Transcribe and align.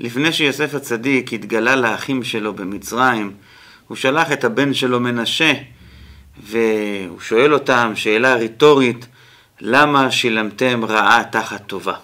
לפני 0.00 0.32
שיוסף 0.32 0.74
הצדיק 0.74 1.32
התגלה 1.32 1.76
לאחים 1.76 2.24
שלו 2.24 2.54
במצרים, 2.54 3.32
הוא 3.88 3.96
שלח 3.96 4.32
את 4.32 4.44
הבן 4.44 4.74
שלו 4.74 5.00
מנשה, 5.00 5.52
והוא 6.42 7.20
שואל 7.20 7.54
אותם 7.54 7.92
שאלה 7.94 8.34
רטורית, 8.34 9.06
למה 9.60 10.10
שילמתם 10.10 10.84
רעה 10.84 11.24
תחת 11.24 11.66
טובה? 11.66 11.94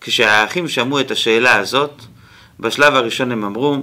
כשהאחים 0.00 0.68
שמעו 0.68 1.00
את 1.00 1.10
השאלה 1.10 1.56
הזאת, 1.56 2.02
בשלב 2.60 2.94
הראשון 2.94 3.32
הם 3.32 3.44
אמרו, 3.44 3.82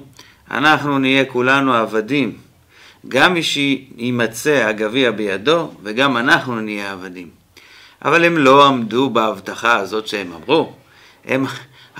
אנחנו 0.52 1.00
נהיה 1.00 1.26
כולנו 1.26 1.74
עבדים. 1.74 2.38
גם 3.08 3.34
מי 3.34 3.44
שימצא 3.44 4.66
הגביע 4.68 5.12
בידו, 5.12 5.72
וגם 5.84 6.18
אנחנו 6.18 6.62
נהיה 6.62 6.92
עבדים. 6.92 7.30
אבל 8.06 8.26
הם 8.26 8.38
לא 8.38 8.68
עמדו 8.68 9.10
בהבטחה 9.10 9.78
הזאת 9.78 10.08
שהם 10.08 10.34
אמרו. 10.34 10.74
הם 11.26 11.46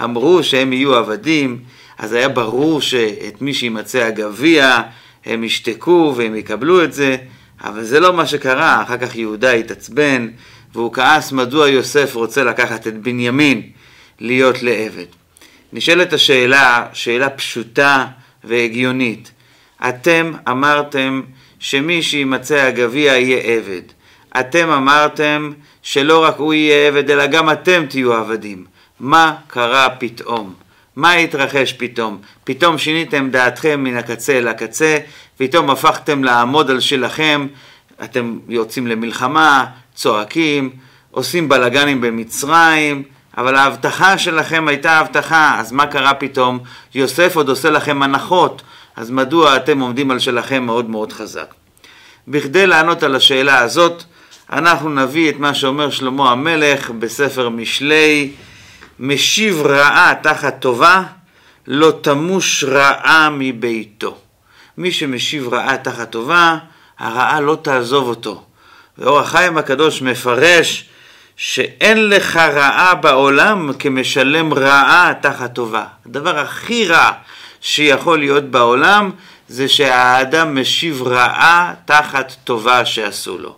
אמרו 0.04 0.44
שהם 0.44 0.74
יהיו 0.74 0.96
עבדים, 0.96 1.60
אז 1.98 2.14
היה 2.14 2.30
ברור 2.30 2.82
שאת 2.82 3.42
מי 3.42 3.54
שימצא 3.54 4.00
הגביע, 4.04 4.82
הם 5.26 5.44
ישתקו 5.44 6.14
והם 6.16 6.36
יקבלו 6.36 6.84
את 6.84 6.94
זה, 6.94 7.18
אבל 7.64 7.84
זה 7.84 8.00
לא 8.00 8.14
מה 8.14 8.28
שקרה. 8.28 8.84
אחר 8.84 8.98
כך 8.98 9.16
יהודה 9.16 9.52
התעצבן, 9.52 10.28
והוא 10.74 10.94
כעס 10.94 11.32
מדוע 11.32 11.68
יוסף 11.68 12.16
רוצה 12.16 12.44
לקחת 12.44 12.88
את 12.88 12.98
בנימין 12.98 13.62
להיות 14.20 14.64
לעבד. 14.64 15.06
נשאלת 15.74 16.14
השאלה, 16.14 16.86
שאלה 16.94 17.30
פשוטה 17.30 18.06
והגיונית. 18.44 19.32
אתם 19.90 20.32
אמרתם 20.50 21.22
שמי 21.60 22.04
שימצא 22.04 22.56
הגביע 22.56 23.18
יהיה 23.18 23.38
עבד. 23.38 23.82
אתם 24.40 24.70
אמרתם 24.70 25.52
שלא 25.82 26.24
רק 26.24 26.36
הוא 26.38 26.54
יהיה 26.54 26.88
עבד, 26.88 27.12
אלא 27.12 27.28
גם 27.28 27.52
אתם 27.52 27.86
תהיו 27.90 28.14
עבדים. 28.14 28.66
מה 29.00 29.36
קרה 29.48 29.90
פתאום? 29.90 30.54
מה 30.96 31.14
התרחש 31.14 31.74
פתאום? 31.74 32.18
פתאום 32.44 32.78
שיניתם 32.78 33.30
דעתכם 33.30 33.84
מן 33.84 33.98
הקצה 33.98 34.38
אל 34.38 34.48
הקצה, 34.48 34.98
פתאום 35.38 35.70
הפכתם 35.70 36.24
לעמוד 36.24 36.72
על 36.72 36.80
שלכם, 36.80 37.48
אתם 38.04 38.40
יוצאים 38.48 38.88
למלחמה, 38.88 39.66
צועקים, 39.96 40.70
עושים 41.12 41.50
בלאגנים 41.50 42.02
במצרים, 42.02 43.04
אבל 43.38 43.56
ההבטחה 43.56 44.18
שלכם 44.18 44.68
הייתה 44.68 44.92
הבטחה, 44.92 45.60
אז 45.60 45.72
מה 45.72 45.88
קרה 45.88 46.14
פתאום? 46.14 46.60
יוסף 46.96 47.36
עוד 47.36 47.50
עושה 47.50 47.70
לכם 47.70 48.04
הנחות, 48.04 48.62
אז 48.96 49.12
מדוע 49.12 49.56
אתם 49.56 49.80
עומדים 49.80 50.12
על 50.12 50.20
שלכם 50.20 50.64
מאוד 50.64 50.90
מאוד 50.90 51.14
חזק? 51.14 51.54
בכדי 52.28 52.68
לענות 52.68 53.04
על 53.04 53.16
השאלה 53.16 53.60
הזאת, 53.60 54.04
אנחנו 54.52 54.90
נביא 54.90 55.30
את 55.30 55.40
מה 55.40 55.54
שאומר 55.54 55.90
שלמה 55.90 56.32
המלך 56.32 56.92
בספר 56.92 57.50
משלי, 57.50 58.32
משיב 59.00 59.62
רעה 59.66 60.14
תחת 60.22 60.60
טובה, 60.60 61.04
לא 61.68 61.94
תמוש 62.02 62.64
רעה 62.64 63.30
מביתו. 63.30 64.18
מי 64.78 64.92
שמשיב 64.92 65.54
רעה 65.54 65.78
תחת 65.78 66.12
טובה, 66.12 66.58
הרעה 67.00 67.42
לא 67.42 67.58
תעזוב 67.62 68.08
אותו. 68.08 68.44
ואור 68.98 69.20
החיים 69.20 69.58
הקדוש 69.58 70.02
מפרש 70.02 70.90
שאין 71.36 72.10
לך 72.10 72.38
רעה 72.38 72.96
בעולם 72.96 73.72
כמשלם 73.80 74.54
רעה 74.54 75.14
תחת 75.22 75.54
טובה. 75.54 75.86
הדבר 76.06 76.40
הכי 76.40 76.88
רע 76.88 77.12
שיכול 77.62 78.20
להיות 78.20 78.44
בעולם 78.44 79.12
זה 79.48 79.68
שהאדם 79.68 80.62
משיב 80.62 81.02
רעה 81.02 81.74
תחת 81.86 82.36
טובה 82.44 82.86
שעשו 82.86 83.38
לו. 83.38 83.56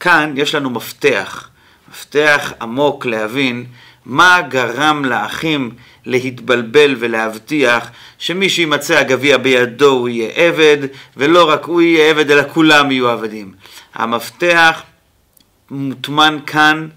כאן 0.00 0.34
יש 0.36 0.54
לנו 0.54 0.70
מפתח, 0.70 1.48
מפתח 1.90 2.52
עמוק 2.60 3.06
להבין 3.06 3.66
מה 4.06 4.40
גרם 4.48 5.04
לאחים 5.04 5.70
להתבלבל 6.06 6.96
ולהבטיח 6.98 7.90
שמי 8.18 8.48
שימצא 8.48 8.98
הגביע 8.98 9.38
בידו 9.38 9.90
הוא 9.90 10.08
יהיה 10.08 10.30
עבד, 10.34 10.78
ולא 11.16 11.50
רק 11.50 11.64
הוא 11.64 11.80
יהיה 11.80 12.10
עבד 12.10 12.30
אלא 12.30 12.42
כולם 12.52 12.90
יהיו 12.90 13.08
עבדים. 13.08 13.52
המפתח 13.94 14.82
מוטמן 15.70 16.38
כאן 16.46 16.88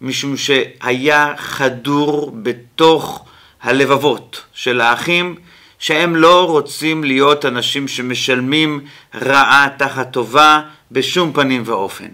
משום 0.00 0.36
שהיה 0.36 1.34
חדור 1.36 2.32
בתוך 2.42 3.24
הלבבות 3.62 4.42
של 4.52 4.80
האחים 4.80 5.34
שהם 5.78 6.16
לא 6.16 6.46
רוצים 6.46 7.04
להיות 7.04 7.44
אנשים 7.44 7.88
שמשלמים 7.88 8.80
רעה 9.14 9.68
תחת 9.78 10.12
טובה 10.12 10.60
בשום 10.90 11.32
פנים 11.32 11.62
ואופן. 11.66 12.08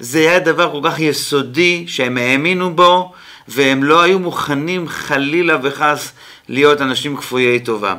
זה 0.00 0.18
היה 0.18 0.38
דבר 0.38 0.72
כל 0.72 0.90
כך 0.90 1.00
יסודי 1.00 1.84
שהם 1.88 2.16
האמינו 2.18 2.76
בו 2.76 3.12
והם 3.48 3.84
לא 3.84 4.02
היו 4.02 4.18
מוכנים 4.18 4.88
חלילה 4.88 5.56
וחס 5.62 6.12
להיות 6.48 6.80
אנשים 6.80 7.16
כפויי 7.16 7.60
טובה. 7.60 7.94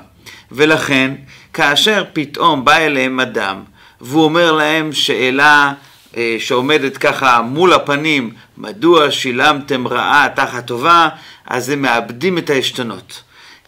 ולכן, 0.51 1.11
כאשר 1.53 2.03
פתאום 2.13 2.65
בא 2.65 2.77
אליהם 2.77 3.19
אדם 3.19 3.63
והוא 4.01 4.23
אומר 4.23 4.51
להם 4.51 4.93
שאלה 4.93 5.73
אה, 6.17 6.35
שעומדת 6.39 6.97
ככה 6.97 7.41
מול 7.41 7.73
הפנים, 7.73 8.31
מדוע 8.57 9.11
שילמתם 9.11 9.87
רעה 9.87 10.27
תחת 10.35 10.67
טובה, 10.67 11.09
אז 11.45 11.69
הם 11.69 11.81
מאבדים 11.81 12.37
את 12.37 12.49
העשתונות. 12.49 13.23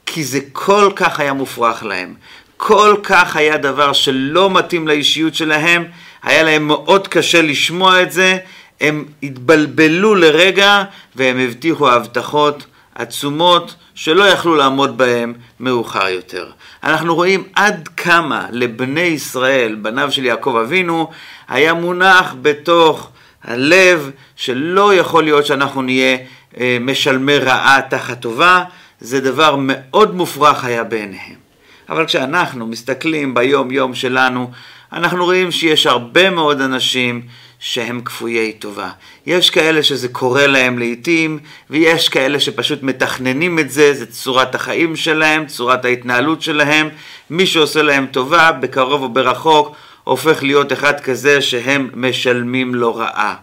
כי 0.05 0.23
זה 0.23 0.39
כל 0.51 0.91
כך 0.95 1.19
היה 1.19 1.33
מופרך 1.33 1.83
להם, 1.83 2.13
כל 2.57 2.95
כך 3.03 3.35
היה 3.35 3.57
דבר 3.57 3.93
שלא 3.93 4.49
מתאים 4.49 4.87
לאישיות 4.87 5.35
שלהם, 5.35 5.83
היה 6.23 6.43
להם 6.43 6.67
מאוד 6.67 7.07
קשה 7.07 7.41
לשמוע 7.41 8.01
את 8.01 8.11
זה, 8.11 8.37
הם 8.81 9.05
התבלבלו 9.23 10.15
לרגע 10.15 10.83
והם 11.15 11.39
הבטיחו 11.39 11.91
הבטחות 11.91 12.65
עצומות 12.95 13.75
שלא 13.95 14.23
יכלו 14.23 14.55
לעמוד 14.55 14.97
בהם 14.97 15.33
מאוחר 15.59 16.07
יותר. 16.07 16.49
אנחנו 16.83 17.15
רואים 17.15 17.43
עד 17.55 17.87
כמה 17.97 18.47
לבני 18.51 19.01
ישראל, 19.01 19.75
בניו 19.75 20.11
של 20.11 20.25
יעקב 20.25 20.55
אבינו, 20.65 21.09
היה 21.47 21.73
מונח 21.73 22.35
בתוך 22.41 23.09
הלב 23.43 24.11
שלא 24.35 24.95
יכול 24.95 25.23
להיות 25.23 25.45
שאנחנו 25.45 25.81
נהיה 25.81 26.17
אה, 26.59 26.77
משלמי 26.81 27.37
רעה 27.37 27.79
תחת 27.89 28.21
טובה, 28.21 28.63
זה 28.99 29.21
דבר 29.21 29.55
מאוד 29.59 30.15
מופרך 30.15 30.65
היה 30.65 30.83
בעיניהם. 30.83 31.45
אבל 31.89 32.05
כשאנחנו 32.05 32.67
מסתכלים 32.67 33.33
ביום 33.33 33.71
יום 33.71 33.95
שלנו, 33.95 34.51
אנחנו 34.93 35.25
רואים 35.25 35.51
שיש 35.51 35.87
הרבה 35.87 36.29
מאוד 36.29 36.61
אנשים 36.61 37.21
שהם 37.59 38.01
כפויי 38.05 38.53
טובה. 38.53 38.89
יש 39.25 39.49
כאלה 39.49 39.83
שזה 39.83 40.07
קורה 40.07 40.47
להם 40.47 40.79
לעיתים, 40.79 41.39
ויש 41.69 42.09
כאלה 42.09 42.39
שפשוט 42.39 42.83
מתכננים 42.83 43.59
את 43.59 43.71
זה, 43.71 43.93
זה 43.93 44.05
צורת 44.05 44.55
החיים 44.55 44.95
שלהם, 44.95 45.45
צורת 45.45 45.85
ההתנהלות 45.85 46.41
שלהם. 46.41 46.89
מי 47.29 47.45
שעושה 47.45 47.81
להם 47.81 48.05
טובה, 48.11 48.51
בקרוב 48.51 49.01
או 49.01 49.09
ברחוק, 49.09 49.75
הופך 50.03 50.43
להיות 50.43 50.73
אחד 50.73 50.99
כזה 50.99 51.41
שהם 51.41 51.89
משלמים 51.95 52.75
לו 52.75 52.95
רעה. 52.95 53.35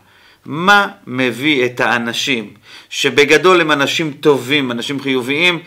מה 0.46 0.88
מביא 1.06 1.64
את 1.64 1.80
האנשים, 1.80 2.50
שבגדול 2.90 3.60
הם 3.60 3.72
אנשים 3.72 4.12
טובים, 4.12 4.70
אנשים 4.70 5.00
חיוביים, 5.00 5.58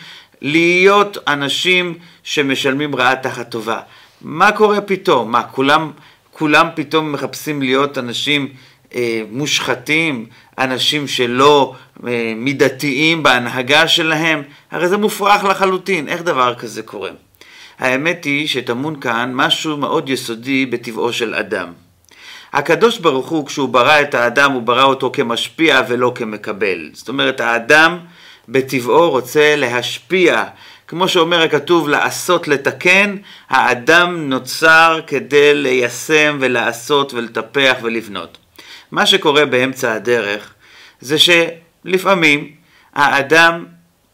להיות 0.41 1.17
אנשים 1.27 1.93
שמשלמים 2.23 2.95
רעה 2.95 3.15
תחת 3.15 3.49
טובה? 3.49 3.79
מה 4.21 4.51
קורה 4.51 4.81
פתאום? 4.81 5.31
מה, 5.31 5.43
כולם, 5.43 5.91
כולם 6.37 6.67
פתאום 6.75 7.11
מחפשים 7.11 7.61
להיות 7.61 7.97
אנשים 7.97 8.47
אה, 8.95 9.21
מושחתים, 9.31 10.25
אנשים 10.57 11.07
שלא 11.07 11.75
אה, 12.07 12.33
מידתיים 12.35 13.23
בהנהגה 13.23 13.87
שלהם? 13.87 14.41
הרי 14.71 14.87
זה 14.87 14.97
מופרך 14.97 15.43
לחלוטין, 15.43 16.07
איך 16.07 16.21
דבר 16.21 16.55
כזה 16.55 16.83
קורה? 16.83 17.09
האמת 17.79 18.23
היא 18.23 18.47
שטמון 18.47 18.99
כאן 18.99 19.31
משהו 19.33 19.77
מאוד 19.77 20.09
יסודי 20.09 20.65
בטבעו 20.65 21.13
של 21.13 21.35
אדם. 21.35 21.67
הקדוש 22.53 22.97
ברוך 22.97 23.29
הוא, 23.29 23.47
כשהוא 23.47 23.69
ברא 23.69 24.01
את 24.01 24.15
האדם, 24.15 24.51
הוא 24.51 24.61
ברא 24.61 24.83
אותו 24.83 25.11
כמשפיע 25.13 25.81
ולא 25.89 26.11
כמקבל. 26.15 26.89
זאת 26.93 27.09
אומרת, 27.09 27.41
האדם 27.41 27.97
בטבעו 28.49 29.09
רוצה 29.09 29.55
להשפיע. 29.55 30.43
כמו 30.87 31.07
שאומר 31.07 31.41
הכתוב, 31.41 31.89
לעשות 31.89 32.47
לתקן, 32.47 33.15
האדם 33.49 34.29
נוצר 34.29 34.99
כדי 35.07 35.55
ליישם 35.55 36.37
ולעשות 36.39 37.13
ולטפח 37.13 37.75
ולבנות. 37.81 38.37
מה 38.91 39.05
שקורה 39.05 39.45
באמצע 39.45 39.93
הדרך 39.93 40.53
זה 41.01 41.15
שלפעמים 41.19 42.51
האדם 42.93 43.65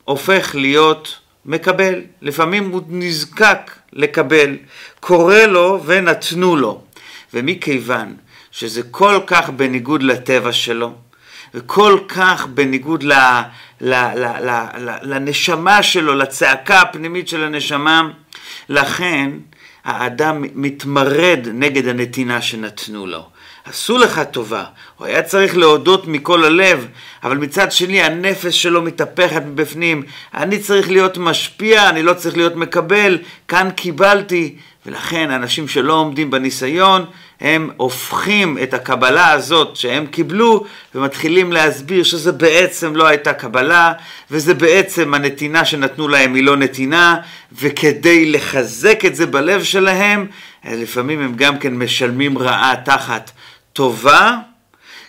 הופך 0.03 0.55
להיות 0.55 1.19
מקבל, 1.45 2.01
לפעמים 2.21 2.69
הוא 2.69 2.81
נזקק 2.87 3.71
לקבל, 3.93 4.57
קורא 4.99 5.39
לו 5.39 5.81
ונתנו 5.85 6.55
לו. 6.55 6.81
ומכיוון 7.33 8.15
שזה 8.51 8.81
כל 8.91 9.19
כך 9.27 9.49
בניגוד 9.49 10.03
לטבע 10.03 10.51
שלו, 10.51 10.93
וכל 11.53 11.97
כך 12.07 12.47
בניגוד 12.47 13.03
ל, 13.03 13.13
ל, 13.81 13.93
ל, 13.93 14.25
ל, 14.25 14.49
ל, 14.77 14.91
לנשמה 15.01 15.83
שלו, 15.83 16.15
לצעקה 16.15 16.81
הפנימית 16.81 17.27
של 17.27 17.43
הנשמה, 17.43 18.09
לכן 18.69 19.31
האדם 19.83 20.43
מתמרד 20.55 21.47
נגד 21.53 21.87
הנתינה 21.87 22.41
שנתנו 22.41 23.07
לו. 23.07 23.25
עשו 23.65 23.97
לך 23.97 24.21
טובה, 24.31 24.63
הוא 24.97 25.07
היה 25.07 25.23
צריך 25.23 25.57
להודות 25.57 26.07
מכל 26.07 26.45
הלב, 26.45 26.87
אבל 27.23 27.37
מצד 27.37 27.71
שני 27.71 28.01
הנפש 28.01 28.63
שלו 28.63 28.81
מתהפכת 28.81 29.41
מבפנים, 29.45 30.03
אני 30.33 30.59
צריך 30.59 30.91
להיות 30.91 31.17
משפיע, 31.17 31.89
אני 31.89 32.03
לא 32.03 32.13
צריך 32.13 32.37
להיות 32.37 32.55
מקבל, 32.55 33.17
כאן 33.47 33.69
קיבלתי, 33.75 34.55
ולכן 34.85 35.31
אנשים 35.31 35.67
שלא 35.67 35.93
עומדים 35.93 36.31
בניסיון, 36.31 37.05
הם 37.41 37.69
הופכים 37.77 38.57
את 38.63 38.73
הקבלה 38.73 39.31
הזאת 39.31 39.75
שהם 39.75 40.05
קיבלו 40.05 40.65
ומתחילים 40.95 41.53
להסביר 41.53 42.03
שזה 42.03 42.31
בעצם 42.31 42.95
לא 42.95 43.07
הייתה 43.07 43.33
קבלה 43.33 43.93
וזה 44.31 44.53
בעצם 44.53 45.13
הנתינה 45.13 45.65
שנתנו 45.65 46.07
להם 46.07 46.33
היא 46.35 46.43
לא 46.43 46.57
נתינה 46.57 47.17
וכדי 47.51 48.31
לחזק 48.31 49.05
את 49.05 49.15
זה 49.15 49.25
בלב 49.25 49.63
שלהם 49.63 50.27
לפעמים 50.65 51.21
הם 51.21 51.33
גם 51.35 51.59
כן 51.59 51.73
משלמים 51.73 52.37
רעה 52.37 52.73
תחת 52.85 53.31
טובה 53.73 54.37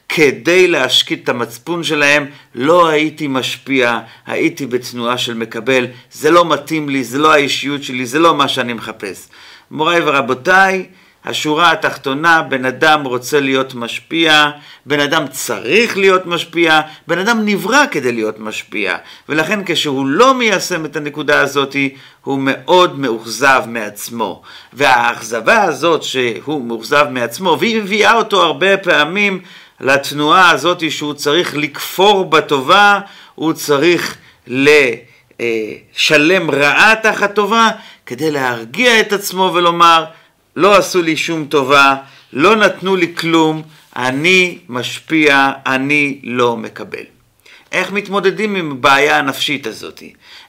כדי 0.08 0.68
להשקיט 0.68 1.24
את 1.24 1.28
המצפון 1.28 1.84
שלהם, 1.84 2.26
לא 2.54 2.88
הייתי 2.88 3.26
משפיע, 3.26 4.00
הייתי 4.26 4.66
בתנועה 4.66 5.18
של 5.18 5.34
מקבל, 5.34 5.86
זה 6.12 6.30
לא 6.30 6.44
מתאים 6.44 6.88
לי, 6.88 7.04
זה 7.04 7.18
לא 7.18 7.32
האישיות 7.32 7.82
שלי, 7.82 8.06
זה 8.06 8.18
לא 8.18 8.34
מה 8.34 8.48
שאני 8.48 8.72
מחפש. 8.72 9.28
מוריי 9.70 10.00
ורבותיי, 10.04 10.86
השורה 11.24 11.72
התחתונה, 11.72 12.42
בן 12.42 12.64
אדם 12.64 13.04
רוצה 13.04 13.40
להיות 13.40 13.74
משפיע, 13.74 14.50
בן 14.86 15.00
אדם 15.00 15.24
צריך 15.30 15.96
להיות 15.96 16.26
משפיע, 16.26 16.80
בן 17.06 17.18
אדם 17.18 17.44
נברא 17.44 17.84
כדי 17.90 18.12
להיות 18.12 18.38
משפיע, 18.38 18.96
ולכן 19.28 19.60
כשהוא 19.66 20.06
לא 20.06 20.34
מיישם 20.34 20.84
את 20.84 20.96
הנקודה 20.96 21.40
הזאת, 21.40 21.76
הוא 22.24 22.38
מאוד 22.42 22.98
מאוכזב 22.98 23.62
מעצמו. 23.66 24.42
והאכזבה 24.72 25.62
הזאת 25.62 26.02
שהוא 26.02 26.64
מאוכזב 26.64 27.06
מעצמו, 27.10 27.56
והיא 27.60 27.82
מביאה 27.82 28.14
אותו 28.14 28.42
הרבה 28.42 28.76
פעמים 28.76 29.40
לתנועה 29.80 30.50
הזאת 30.50 30.90
שהוא 30.90 31.14
צריך 31.14 31.56
לכפור 31.56 32.24
בטובה, 32.24 33.00
הוא 33.34 33.52
צריך 33.52 34.16
לשלם 34.46 36.50
רעה 36.50 36.94
תחת 37.02 37.34
טובה, 37.34 37.70
כדי 38.06 38.30
להרגיע 38.30 39.00
את 39.00 39.12
עצמו 39.12 39.50
ולומר, 39.54 40.04
לא 40.56 40.76
עשו 40.76 41.02
לי 41.02 41.16
שום 41.16 41.44
טובה, 41.44 41.96
לא 42.32 42.56
נתנו 42.56 42.96
לי 42.96 43.14
כלום, 43.16 43.62
אני 43.96 44.58
משפיע, 44.68 45.52
אני 45.66 46.18
לא 46.22 46.56
מקבל. 46.56 47.04
איך 47.72 47.92
מתמודדים 47.92 48.56
עם 48.56 48.70
הבעיה 48.70 49.18
הנפשית 49.18 49.66
הזאת? 49.66 50.02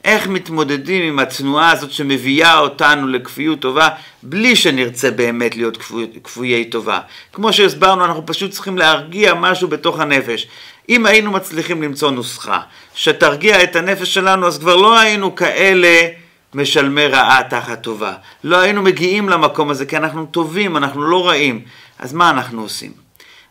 איך 0.04 0.28
מתמודדים 0.28 1.04
עם 1.04 1.20
התנועה 1.20 1.72
הזאת 1.72 1.92
שמביאה 1.92 2.60
אותנו 2.60 3.08
לכפיות 3.08 3.60
טובה 3.60 3.90
בלי 4.24 4.56
שנרצה 4.56 5.12
באמת 5.12 5.56
להיות 5.56 5.78
כפויי 6.24 6.66
טובה? 6.66 7.00
כמו 7.34 7.54
שהסברנו, 7.54 8.06
אנחנו 8.06 8.26
פשוט 8.26 8.52
צריכים 8.52 8.78
להרגיע 8.78 9.34
משהו 9.34 9.68
בתוך 9.68 10.00
הנפש. 10.00 10.48
אם 10.90 11.06
היינו 11.06 11.32
מצליחים 11.32 11.84
למצוא 11.84 12.12
נוסחה 12.12 12.60
שתרגיע 12.96 13.64
את 13.64 13.76
הנפש 13.76 14.14
שלנו, 14.14 14.48
אז 14.48 14.58
כבר 14.58 14.76
לא 14.76 15.00
היינו 15.00 15.36
כאלה 15.36 16.08
משלמי 16.56 17.08
רעה 17.08 17.44
תחת 17.50 17.84
טובה. 17.84 18.14
לא 18.44 18.60
היינו 18.60 18.82
מגיעים 18.82 19.30
למקום 19.30 19.70
הזה 19.70 19.86
כי 19.86 19.98
אנחנו 19.98 20.26
טובים, 20.26 20.78
אנחנו 20.78 21.02
לא 21.04 21.28
רעים. 21.28 21.62
אז 22.00 22.14
מה 22.14 22.30
אנחנו 22.30 22.62
עושים? 22.62 22.92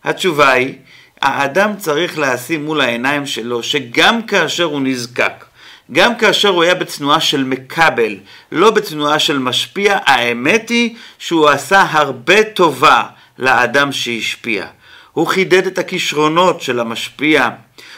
התשובה 0.04 0.52
היא, 0.52 0.74
האדם 1.22 1.76
צריך 1.76 2.18
לשים 2.18 2.64
מול 2.64 2.80
העיניים 2.80 3.26
שלו 3.26 3.62
שגם 3.62 4.22
כאשר 4.22 4.64
הוא 4.64 4.80
נזקק, 4.80 5.44
גם 5.92 6.16
כאשר 6.16 6.48
הוא 6.48 6.62
היה 6.62 6.74
בתנועה 6.74 7.20
של 7.20 7.44
מקבל, 7.44 8.16
לא 8.52 8.70
בתנועה 8.70 9.18
של 9.18 9.38
משפיע, 9.38 9.98
האמת 10.06 10.68
היא 10.68 10.94
שהוא 11.18 11.48
עשה 11.48 11.86
הרבה 11.90 12.44
טובה 12.44 13.02
לאדם 13.38 13.92
שהשפיע. 13.92 14.66
הוא 15.12 15.26
חידד 15.26 15.66
את 15.66 15.78
הכישרונות 15.78 16.60
של 16.60 16.80
המשפיע, 16.80 17.48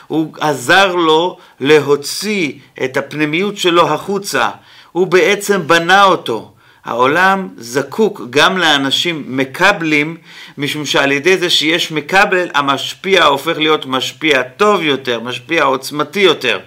הוא 0.07 0.35
עזר 0.41 0.95
לו 0.95 1.39
להוציא 1.61 2.53
את 2.85 2.97
הפנימיות 2.97 3.57
שלו 3.57 3.89
החוצה, 3.95 4.51
הוא 4.95 5.07
בעצם 5.07 5.67
בנה 5.67 6.05
אותו. 6.05 6.51
העולם 6.85 7.49
זקוק 7.57 8.23
גם 8.31 8.59
לאנשים 8.59 9.25
מקבלים, 9.27 10.17
משום 10.59 10.87
שעל 10.87 11.13
ידי 11.13 11.37
זה 11.37 11.51
שיש 11.51 11.93
מקבל, 11.93 12.49
המשפיע 12.55 13.25
הופך 13.25 13.59
להיות 13.59 13.87
משפיע 13.87 14.43
טוב 14.43 14.83
יותר, 14.83 15.21
משפיע 15.21 15.65
עוצמתי 15.65 16.21
יותר. 16.21 16.59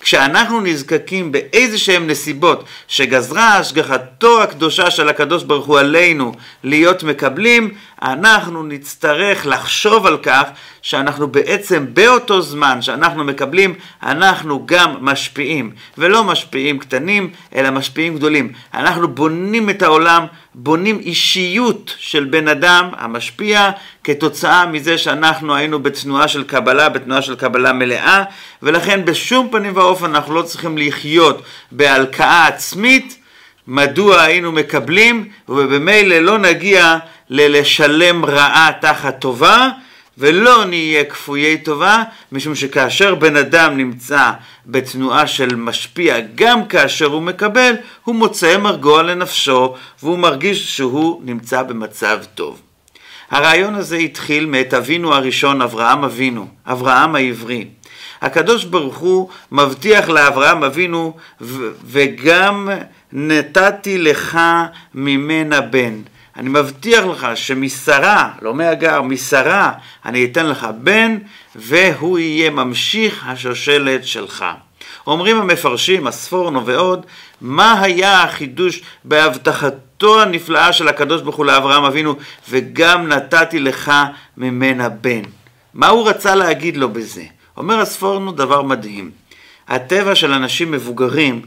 כשאנחנו 0.00 0.60
נזקקים 0.60 1.32
באיזה 1.32 1.78
שהם 1.78 2.06
נסיבות 2.06 2.64
שגזרה 2.88 3.56
השגחתו 3.56 4.42
הקדושה 4.42 4.90
של 4.90 5.08
הקדוש 5.08 5.42
ברוך 5.42 5.66
הוא 5.66 5.78
עלינו 5.78 6.32
להיות 6.64 7.02
מקבלים, 7.02 7.74
אנחנו 8.02 8.62
נצטרך 8.62 9.46
לחשוב 9.46 10.06
על 10.06 10.18
כך 10.22 10.42
שאנחנו 10.82 11.28
בעצם 11.28 11.86
באותו 11.92 12.42
זמן 12.42 12.82
שאנחנו 12.82 13.24
מקבלים, 13.24 13.74
אנחנו 14.02 14.66
גם 14.66 14.96
משפיעים, 15.00 15.70
ולא 15.98 16.24
משפיעים 16.24 16.78
קטנים, 16.78 17.30
אלא 17.54 17.70
משפיעים 17.70 18.16
גדולים. 18.16 18.52
אנחנו 18.74 19.08
בונים 19.08 19.70
את 19.70 19.82
העולם, 19.82 20.26
בונים 20.54 20.98
אישיות 20.98 21.94
של 21.98 22.24
בן 22.24 22.48
אדם 22.48 22.88
המשפיע, 22.96 23.70
כתוצאה 24.04 24.66
מזה 24.66 24.98
שאנחנו 24.98 25.54
היינו 25.54 25.82
בתנועה 25.82 26.28
של 26.28 26.44
קבלה, 26.44 26.88
בתנועה 26.88 27.22
של 27.22 27.34
קבלה 27.36 27.72
מלאה, 27.72 28.24
ולכן 28.62 29.04
בשום 29.04 29.48
פנים 29.50 29.76
ואופן 29.76 30.14
אנחנו 30.14 30.34
לא 30.34 30.42
צריכים 30.42 30.78
לחיות 30.78 31.42
בהלקאה 31.72 32.46
עצמית, 32.46 33.16
מדוע 33.66 34.20
היינו 34.20 34.52
מקבלים, 34.52 35.28
ובמילא 35.48 36.18
לא 36.18 36.38
נגיע 36.38 36.98
ללשלם 37.30 38.24
רעה 38.24 38.70
תחת 38.80 39.20
טובה, 39.20 39.68
ולא 40.18 40.64
נהיה 40.64 41.04
כפויי 41.04 41.58
טובה, 41.58 42.02
משום 42.32 42.54
שכאשר 42.54 43.14
בן 43.14 43.36
אדם 43.36 43.76
נמצא 43.76 44.30
בתנועה 44.66 45.26
של 45.26 45.54
משפיע, 45.54 46.16
גם 46.34 46.64
כאשר 46.64 47.06
הוא 47.06 47.22
מקבל, 47.22 47.74
הוא 48.04 48.14
מוצא 48.14 48.58
מרגוע 48.58 49.02
לנפשו, 49.02 49.74
והוא 50.02 50.18
מרגיש 50.18 50.76
שהוא 50.76 51.22
נמצא 51.24 51.62
במצב 51.62 52.18
טוב. 52.34 52.60
הרעיון 53.30 53.74
הזה 53.74 53.96
התחיל 53.96 54.46
מאת 54.46 54.74
אבינו 54.74 55.14
הראשון, 55.14 55.62
אברהם 55.62 56.04
אבינו, 56.04 56.46
אברהם 56.66 57.14
העברי. 57.14 57.66
הקדוש 58.22 58.64
ברוך 58.64 58.98
הוא 58.98 59.28
מבטיח 59.52 60.08
לאברהם 60.08 60.64
אבינו, 60.64 61.16
וגם 61.84 62.68
נתתי 63.12 63.98
לך 63.98 64.38
ממנה 64.94 65.60
בן. 65.60 65.94
אני 66.40 66.48
מבטיח 66.48 67.04
לך 67.04 67.26
שמשרה, 67.34 68.30
לא 68.42 68.54
מהגר, 68.54 69.02
משרה, 69.02 69.72
אני 70.04 70.24
אתן 70.24 70.46
לך 70.46 70.66
בן, 70.78 71.18
והוא 71.56 72.18
יהיה 72.18 72.50
ממשיך 72.50 73.24
השושלת 73.26 74.06
שלך. 74.06 74.44
אומרים 75.06 75.40
המפרשים, 75.40 76.06
הספורנו 76.06 76.66
ועוד, 76.66 77.06
מה 77.40 77.82
היה 77.82 78.22
החידוש 78.22 78.82
בהבטחתו 79.04 80.22
הנפלאה 80.22 80.72
של 80.72 80.88
הקדוש 80.88 81.22
ברוך 81.22 81.36
הוא 81.36 81.46
לאברהם 81.46 81.84
אבינו, 81.84 82.14
וגם 82.48 83.08
נתתי 83.08 83.58
לך 83.58 83.92
ממנה 84.36 84.88
בן. 84.88 85.22
מה 85.74 85.88
הוא 85.88 86.08
רצה 86.08 86.34
להגיד 86.34 86.76
לו 86.76 86.88
בזה? 86.88 87.24
אומר 87.56 87.80
הספורנו 87.80 88.32
דבר 88.32 88.62
מדהים. 88.62 89.10
הטבע 89.68 90.14
של 90.14 90.32
אנשים 90.32 90.70
מבוגרים, 90.70 91.42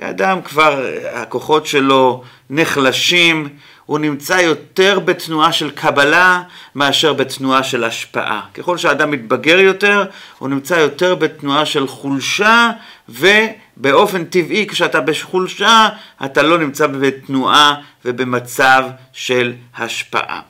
אדם 0.00 0.42
כבר, 0.42 0.86
הכוחות 1.14 1.66
שלו 1.66 2.22
נחלשים, 2.50 3.48
הוא 3.86 3.98
נמצא 3.98 4.32
יותר 4.32 4.98
בתנועה 4.98 5.52
של 5.52 5.70
קבלה 5.70 6.42
מאשר 6.74 7.12
בתנועה 7.12 7.62
של 7.62 7.84
השפעה. 7.84 8.40
ככל 8.54 8.78
שאדם 8.78 9.10
מתבגר 9.10 9.58
יותר, 9.58 10.04
הוא 10.38 10.48
נמצא 10.48 10.74
יותר 10.74 11.14
בתנועה 11.14 11.66
של 11.66 11.86
חולשה, 11.86 12.70
ובאופן 13.08 14.24
טבעי 14.24 14.66
כשאתה 14.66 15.00
בחולשה, 15.00 15.88
אתה 16.24 16.42
לא 16.42 16.58
נמצא 16.58 16.86
בתנועה 16.86 17.74
ובמצב 18.04 18.84
של 19.12 19.52
השפעה. 19.76 20.40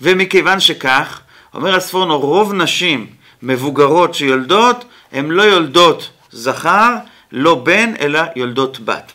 ומכיוון 0.00 0.60
שכך, 0.60 1.20
אומר 1.54 1.74
הספורנו, 1.74 2.18
רוב 2.18 2.52
נשים 2.52 3.06
מבוגרות 3.42 4.14
שיולדות, 4.14 4.84
הן 5.12 5.30
לא 5.30 5.42
יולדות 5.42 6.10
זכר, 6.30 6.94
לא 7.32 7.54
בן, 7.54 7.92
אלא 8.00 8.20
יולדות 8.36 8.80
בת. 8.80 9.12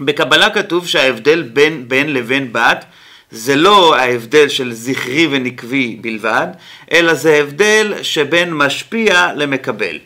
בקבלה 0.00 0.50
כתוב 0.50 0.86
שההבדל 0.86 1.42
בין 1.42 1.88
בן 1.88 2.08
לבין 2.08 2.52
בת 2.52 2.84
זה 3.30 3.56
לא 3.56 3.96
ההבדל 3.96 4.48
של 4.48 4.72
זכרי 4.72 5.28
ונקבי 5.30 5.98
בלבד, 6.00 6.46
אלא 6.92 7.14
זה 7.14 7.34
הבדל 7.36 7.94
שבין 8.02 8.54
משפיע 8.54 9.32
למקבל. 9.36 9.98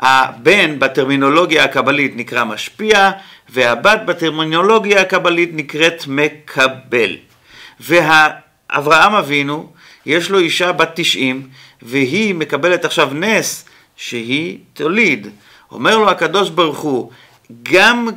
הבן 0.00 0.78
בטרמינולוגיה 0.78 1.64
הקבלית 1.64 2.12
נקרא 2.16 2.44
משפיע, 2.44 3.10
והבת 3.48 4.00
בטרמינולוגיה 4.06 5.00
הקבלית 5.00 5.50
נקראת 5.52 6.04
מקבל. 6.06 7.16
ואברהם 7.80 9.14
אבינו, 9.14 9.72
יש 10.06 10.30
לו 10.30 10.38
אישה 10.38 10.72
בת 10.72 10.90
90, 10.94 11.48
והיא 11.82 12.34
מקבלת 12.34 12.84
עכשיו 12.84 13.10
נס 13.14 13.64
שהיא 13.96 14.58
תוליד. 14.72 15.28
אומר 15.70 15.98
לו 15.98 16.10
הקדוש 16.10 16.50
ברוך 16.50 16.78
הוא, 16.78 17.10
גם 17.62 18.08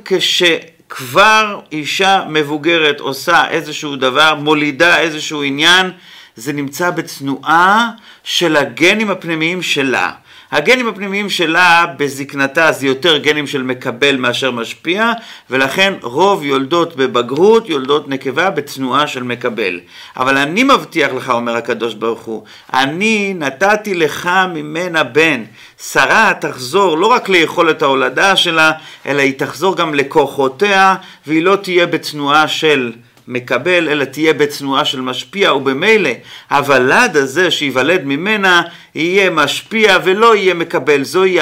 כשכבר 0.94 1.60
אישה 1.72 2.24
מבוגרת 2.30 3.00
עושה 3.00 3.48
איזשהו 3.50 3.96
דבר, 3.96 4.36
מולידה 4.36 5.00
איזשהו 5.00 5.44
עניין, 5.44 5.92
זה 6.36 6.54
נמצא 6.54 6.90
בתנועה 6.90 7.90
של 8.24 8.56
הגנים 8.56 9.10
הפנימיים 9.12 9.62
שלה. 9.62 10.12
הגנים 10.54 10.88
הפנימיים 10.88 11.30
שלה 11.30 11.86
בזקנתה 11.98 12.72
זה 12.72 12.88
יותר 12.88 13.18
גנים 13.18 13.48
של 13.48 13.64
מקבל 13.64 14.16
מאשר 14.18 14.52
משפיע 14.52 15.12
ולכן 15.50 15.94
רוב 16.02 16.44
יולדות 16.44 16.96
בבגרות 16.96 17.70
יולדות 17.70 18.08
נקבה 18.10 18.50
בתנועה 18.50 19.08
של 19.08 19.24
מקבל. 19.24 19.80
אבל 20.18 20.38
אני 20.38 20.64
מבטיח 20.64 21.12
לך 21.14 21.30
אומר 21.30 21.56
הקדוש 21.56 21.94
ברוך 21.94 22.22
הוא 22.22 22.44
אני 22.74 23.34
נתתי 23.38 23.94
לך 23.94 24.30
ממנה 24.54 25.04
בן 25.04 25.44
שרה 25.92 26.34
תחזור 26.42 26.98
לא 26.98 27.08
רק 27.08 27.30
ליכולת 27.30 27.82
ההולדה 27.82 28.36
שלה 28.36 28.72
אלא 29.06 29.22
היא 29.22 29.34
תחזור 29.38 29.76
גם 29.78 29.96
לכוחותיה 29.96 30.96
והיא 31.28 31.44
לא 31.44 31.56
תהיה 31.56 31.88
בתנועה 31.88 32.48
של 32.48 32.92
מקבל, 33.28 33.90
אלא 33.90 34.04
תהיה 34.04 34.34
בתנועה 34.34 34.86
של 34.86 35.02
משפיע, 35.02 35.54
ובמילא 35.54 36.10
הוולד 36.52 37.18
הזה 37.18 37.52
שייוולד 37.52 38.02
ממנה 38.06 38.62
יהיה 38.96 39.30
משפיע 39.30 39.98
ולא 40.04 40.36
יהיה 40.36 40.54
מקבל. 40.54 41.04
זוהי 41.04 41.38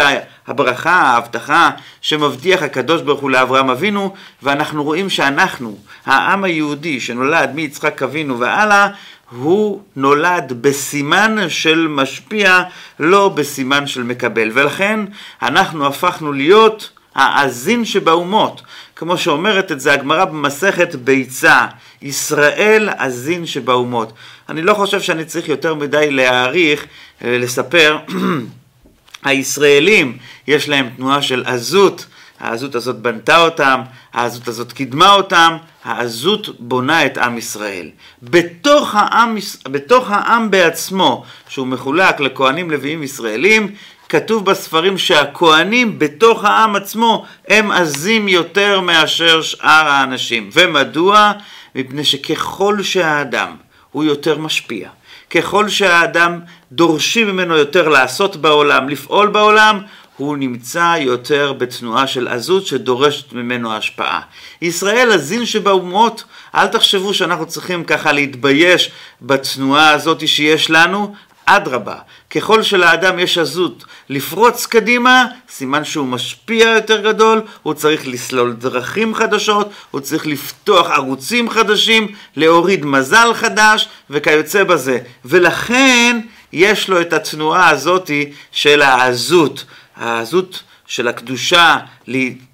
הברכה, 0.48 0.92
ההבטחה 0.92 1.70
שמבטיח 2.02 2.64
הקדוש 2.64 3.02
ברוך 3.02 3.22
הוא 3.22 3.32
לאברהם 3.32 3.70
אבינו, 3.70 4.14
ואנחנו 4.44 4.84
רואים 4.84 5.10
שאנחנו, 5.10 5.78
העם 6.06 6.44
היהודי 6.44 7.00
שנולד 7.00 7.52
מיצחק 7.56 8.04
אבינו 8.04 8.40
והלאה, 8.40 8.88
הוא 9.32 9.82
נולד 9.96 10.54
בסימן 10.62 11.50
של 11.50 11.88
משפיע, 11.90 12.62
לא 13.00 13.30
בסימן 13.30 13.88
של 13.88 14.04
מקבל. 14.04 14.50
ולכן 14.54 15.00
אנחנו 15.42 15.88
הפכנו 15.88 16.34
להיות 16.34 16.90
האזין 17.16 17.86
שבאומות. 17.86 18.62
כמו 19.02 19.18
שאומרת 19.18 19.72
את 19.72 19.80
זה 19.80 19.94
הגמרא 19.94 20.26
במסכת 20.26 20.96
ביצה, 20.96 21.66
ישראל 22.02 22.90
אזין 22.98 23.46
שבאומות. 23.46 24.14
אני 24.50 24.62
לא 24.62 24.74
חושב 24.74 25.02
שאני 25.02 25.26
צריך 25.26 25.48
יותר 25.48 25.76
מדי 25.76 26.12
להעריך, 26.12 26.86
אה, 27.24 27.38
לספר, 27.38 27.98
הישראלים 29.24 30.18
יש 30.48 30.70
להם 30.70 30.90
תנועה 30.96 31.22
של 31.22 31.44
עזות, 31.46 32.06
העזות 32.40 32.76
הזאת 32.76 32.96
בנתה 32.96 33.42
אותם, 33.42 33.82
העזות 34.14 34.48
הזאת 34.48 34.72
קידמה 34.72 35.14
אותם, 35.14 35.58
העזות 35.84 36.60
בונה 36.60 37.06
את 37.06 37.18
עם 37.18 37.38
ישראל. 37.38 37.90
בתוך 38.24 38.96
העם, 38.96 39.38
בתוך 39.66 40.12
העם 40.12 40.52
בעצמו, 40.52 41.24
שהוא 41.50 41.68
מחולק 41.68 42.20
לכהנים 42.20 42.72
לוויים 42.72 43.04
ישראלים, 43.04 43.76
כתוב 44.12 44.46
בספרים 44.46 44.98
שהכוהנים 44.98 46.00
בתוך 46.00 46.46
העם 46.46 46.76
עצמו 46.76 47.26
הם 47.48 47.72
עזים 47.72 48.28
יותר 48.28 48.80
מאשר 48.80 49.42
שאר 49.42 49.88
האנשים. 49.88 50.50
ומדוע? 50.54 51.32
מפני 51.76 52.04
שככל 52.04 52.84
שהאדם 52.84 53.56
הוא 53.92 54.04
יותר 54.04 54.38
משפיע, 54.38 54.90
ככל 55.30 55.70
שהאדם 55.70 56.40
דורשים 56.72 57.28
ממנו 57.28 57.58
יותר 57.58 57.90
לעשות 57.90 58.36
בעולם, 58.36 58.90
לפעול 58.90 59.28
בעולם, 59.28 59.80
הוא 60.18 60.38
נמצא 60.38 60.96
יותר 61.00 61.54
בתנועה 61.54 62.08
של 62.08 62.28
עזות 62.28 62.66
שדורשת 62.66 63.34
ממנו 63.34 63.74
השפעה. 63.74 64.22
ישראל 64.62 65.12
הזין 65.12 65.46
שבאומות, 65.46 66.24
אל 66.56 66.68
תחשבו 66.68 67.14
שאנחנו 67.14 67.46
צריכים 67.46 67.84
ככה 67.84 68.12
להתבייש 68.12 68.92
בתנועה 69.22 69.90
הזאת 69.92 70.28
שיש 70.28 70.70
לנו, 70.70 71.16
אדרבה, 71.46 71.96
ככל 72.36 72.64
שלאדם 72.64 73.20
יש 73.20 73.38
עזות 73.38 73.86
לפרוץ 74.10 74.66
קדימה, 74.66 75.26
סימן 75.50 75.84
שהוא 75.84 76.08
משפיע 76.08 76.70
יותר 76.70 77.02
גדול, 77.02 77.42
הוא 77.64 77.74
צריך 77.74 78.08
לסלול 78.08 78.54
דרכים 78.54 79.16
חדשות, 79.16 79.70
הוא 79.92 80.02
צריך 80.02 80.28
לפתוח 80.28 80.90
ערוצים 80.90 81.50
חדשים, 81.50 82.08
להוריד 82.36 82.86
מזל 82.86 83.34
חדש 83.34 83.90
וכיוצא 84.10 84.64
בזה. 84.64 85.00
ולכן 85.26 86.20
יש 86.54 86.90
לו 86.90 87.02
את 87.02 87.14
התנועה 87.14 87.70
הזאתי 87.70 88.32
של 88.52 88.82
העזות, 88.82 89.66
העזות 89.96 90.64
של 90.88 91.08
הקדושה 91.08 91.78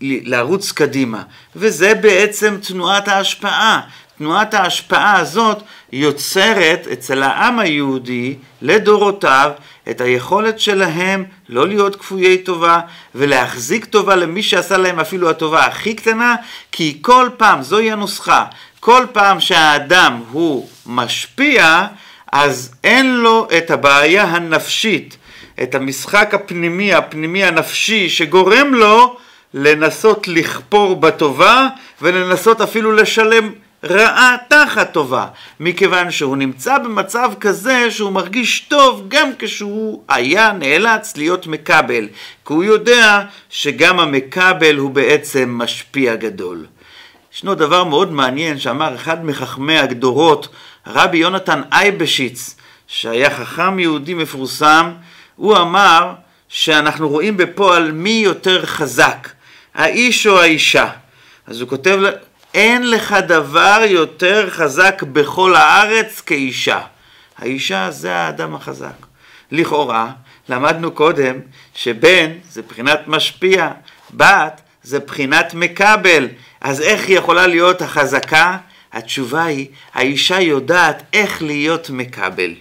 לרוץ 0.02 0.72
קדימה. 0.72 1.22
וזה 1.56 1.96
בעצם 1.96 2.58
תנועת 2.68 3.08
ההשפעה. 3.08 3.82
תנועת 4.18 4.54
ההשפעה 4.54 5.20
הזאת 5.20 5.58
יוצרת 5.92 6.88
אצל 6.94 7.24
העם 7.24 7.60
היהודי 7.60 8.36
לדורותיו 8.62 9.52
את 9.90 10.02
היכולת 10.02 10.60
שלהם 10.60 11.24
לא 11.50 11.68
להיות 11.68 11.96
כפויי 11.96 12.38
טובה 12.38 12.80
ולהחזיק 13.16 13.86
טובה 13.86 14.16
למי 14.16 14.44
שעשה 14.44 14.78
להם 14.78 15.00
אפילו 15.00 15.30
הטובה 15.30 15.66
הכי 15.66 15.94
קטנה 15.94 16.36
כי 16.72 16.98
כל 17.02 17.30
פעם, 17.38 17.62
זוהי 17.62 17.92
הנוסחה, 17.92 18.46
כל 18.80 19.06
פעם 19.12 19.40
שהאדם 19.40 20.22
הוא 20.32 20.70
משפיע 20.86 21.88
אז 22.32 22.76
אין 22.84 23.16
לו 23.16 23.48
את 23.58 23.72
הבעיה 23.72 24.24
הנפשית, 24.24 25.18
את 25.64 25.76
המשחק 25.76 26.34
הפנימי, 26.34 26.94
הפנימי 26.94 27.44
הנפשי 27.44 28.10
שגורם 28.10 28.74
לו 28.74 29.18
לנסות 29.54 30.28
לכפור 30.28 30.96
בטובה 30.96 31.68
ולנסות 32.02 32.62
אפילו 32.62 32.92
לשלם 32.92 33.52
רעה 33.92 34.36
תחת 34.48 34.94
טובה, 34.94 35.28
מכיוון 35.60 36.12
שהוא 36.12 36.38
נמצא 36.38 36.78
במצב 36.78 37.32
כזה 37.40 37.92
שהוא 37.92 38.12
מרגיש 38.12 38.60
טוב 38.60 39.06
גם 39.08 39.30
כשהוא 39.40 40.04
היה 40.10 40.52
נאלץ 40.52 41.18
להיות 41.18 41.48
מקבל, 41.48 42.08
כי 42.48 42.54
הוא 42.54 42.64
יודע 42.64 43.22
שגם 43.50 44.00
המקבל 44.00 44.78
הוא 44.78 44.92
בעצם 44.92 45.50
משפיע 45.58 46.16
גדול. 46.16 46.66
ישנו 47.34 47.56
דבר 47.56 47.84
מאוד 47.84 48.12
מעניין 48.12 48.60
שאמר 48.60 48.96
אחד 48.96 49.26
מחכמי 49.26 49.78
הגדורות, 49.78 50.48
רבי 50.88 51.18
יונתן 51.18 51.62
אייבשיץ, 51.72 52.56
שהיה 52.88 53.30
חכם 53.30 53.80
יהודי 53.80 54.14
מפורסם, 54.14 54.92
הוא 55.36 55.58
אמר 55.58 56.14
שאנחנו 56.50 57.10
רואים 57.10 57.38
בפועל 57.38 57.92
מי 57.92 58.22
יותר 58.24 58.66
חזק, 58.66 59.30
האיש 59.76 60.28
או 60.28 60.40
האישה. 60.40 60.90
אז 61.48 61.62
הוא 61.62 61.70
כותב, 61.70 62.00
אין 62.58 62.90
לך 62.90 63.16
דבר 63.28 63.82
יותר 63.86 64.50
חזק 64.50 65.04
בכל 65.04 65.56
הארץ 65.56 66.22
כאישה. 66.22 66.80
האישה 67.38 67.92
זה 67.92 68.16
האדם 68.16 68.56
החזק. 68.56 69.06
לכאורה, 69.52 70.12
למדנו 70.50 70.92
קודם 70.92 71.36
שבן 71.76 72.32
זה 72.52 72.62
בחינת 72.62 73.00
משפיע, 73.08 73.70
בת 74.12 74.62
זה 74.84 75.00
בחינת 75.00 75.54
מקבל, 75.54 76.28
אז 76.62 76.82
איך 76.82 77.08
היא 77.08 77.18
יכולה 77.18 77.48
להיות 77.48 77.82
החזקה? 77.82 78.58
התשובה 78.94 79.44
היא, 79.44 79.68
האישה 79.94 80.42
יודעת 80.42 81.04
איך 81.14 81.42
להיות 81.42 81.90
מקבל. 81.90 82.56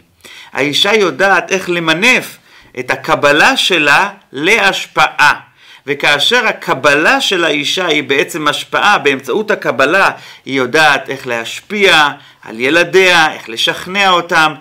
האישה 0.53 0.95
יודעת 0.95 1.53
איך 1.53 1.71
למנף 1.71 2.39
את 2.79 2.91
הקבלה 2.91 3.57
שלה 3.57 4.11
להשפעה. 4.33 5.46
וכאשר 5.87 6.47
הקבלה 6.47 7.21
של 7.21 7.45
האישה 7.45 7.87
היא 7.87 8.03
בעצם 8.05 8.49
השפעה, 8.49 8.99
באמצעות 8.99 9.51
הקבלה 9.51 10.11
היא 10.45 10.57
יודעת 10.57 11.11
איך 11.11 11.27
להשפיע 11.27 12.09
על 12.43 12.61
ילדיה, 12.61 13.33
איך 13.33 13.49
לשכנע 13.49 14.11
אותם, 14.11 14.55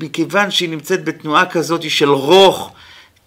מכיוון 0.00 0.50
שהיא 0.50 0.68
נמצאת 0.68 1.04
בתנועה 1.04 1.46
כזאת 1.46 1.90
של 1.90 2.10
רוך, 2.10 2.72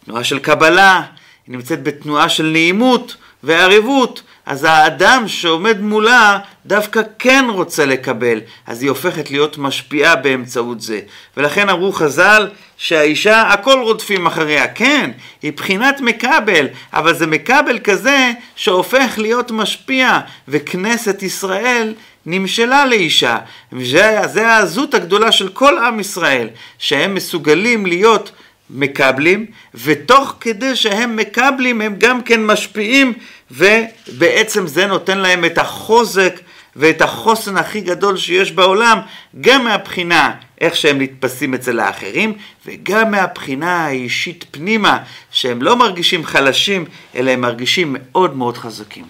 תנועה 0.06 0.24
של 0.24 0.40
קבלה, 0.40 1.02
היא 1.48 1.56
נמצאת 1.56 1.84
בתנועה 1.84 2.30
של 2.30 2.46
נעימות 2.46 3.16
וערבות, 3.44 4.22
אז 4.46 4.64
האדם 4.64 5.28
שעומד 5.28 5.82
מולה 5.82 6.40
דווקא 6.66 7.02
כן 7.20 7.46
רוצה 7.50 7.86
לקבל, 7.86 8.42
אז 8.68 8.82
היא 8.82 8.90
הופכת 8.90 9.32
להיות 9.32 9.58
משפיעה 9.58 10.16
באמצעות 10.16 10.82
זה. 10.82 11.00
ולכן 11.38 11.70
אמרו 11.70 11.92
חז"ל 11.92 12.50
שהאישה 12.78 13.42
הכל 13.42 13.80
רודפים 13.84 14.26
אחריה. 14.26 14.68
כן, 14.68 15.12
היא 15.42 15.54
בחינת 15.54 16.02
מקבל, 16.02 16.68
אבל 16.94 17.14
זה 17.14 17.28
מקבל 17.28 17.80
כזה 17.80 18.32
שהופך 18.56 19.14
להיות 19.18 19.52
משפיע, 19.52 20.20
וכנסת 20.48 21.24
ישראל 21.24 21.94
נמשלה 22.26 22.86
לאישה. 22.86 23.38
זה, 23.82 24.22
זה 24.26 24.48
העזות 24.48 24.94
הגדולה 24.94 25.32
של 25.32 25.50
כל 25.50 25.78
עם 25.78 26.00
ישראל, 26.00 26.50
שהם 26.80 27.16
מסוגלים 27.16 27.86
להיות 27.86 28.32
מקבלים, 28.70 29.46
ותוך 29.76 30.36
כדי 30.42 30.76
שהם 30.76 31.16
מקבלים 31.16 31.82
הם 31.82 31.96
גם 31.98 32.22
כן 32.22 32.46
משפיעים, 32.46 33.14
ובעצם 33.52 34.68
זה 34.68 34.88
נותן 34.88 35.18
להם 35.18 35.46
את 35.46 35.58
החוזק 35.58 36.40
ואת 36.76 37.02
החוסן 37.02 37.58
הכי 37.58 37.82
גדול 37.82 38.18
שיש 38.18 38.52
בעולם, 38.52 39.00
גם 39.42 39.64
מהבחינה 39.64 40.32
איך 40.62 40.76
שהם 40.76 41.02
נתפסים 41.02 41.54
אצל 41.54 41.80
האחרים, 41.80 42.34
וגם 42.66 43.12
מהבחינה 43.12 43.86
האישית 43.86 44.46
פנימה, 44.52 44.98
שהם 45.32 45.62
לא 45.62 45.76
מרגישים 45.76 46.26
חלשים, 46.26 46.86
אלא 47.16 47.32
הם 47.32 47.42
מרגישים 47.42 47.96
מאוד 48.00 48.38
מאוד 48.38 48.58
חזקים. 48.58 49.06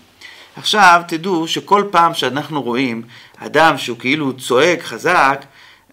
עכשיו 0.58 1.02
תדעו 1.08 1.48
שכל 1.48 1.84
פעם 1.92 2.14
שאנחנו 2.14 2.62
רואים 2.62 3.02
אדם 3.38 3.78
שהוא 3.78 3.98
כאילו 4.00 4.34
צועק 4.34 4.84
חזק, 4.84 5.46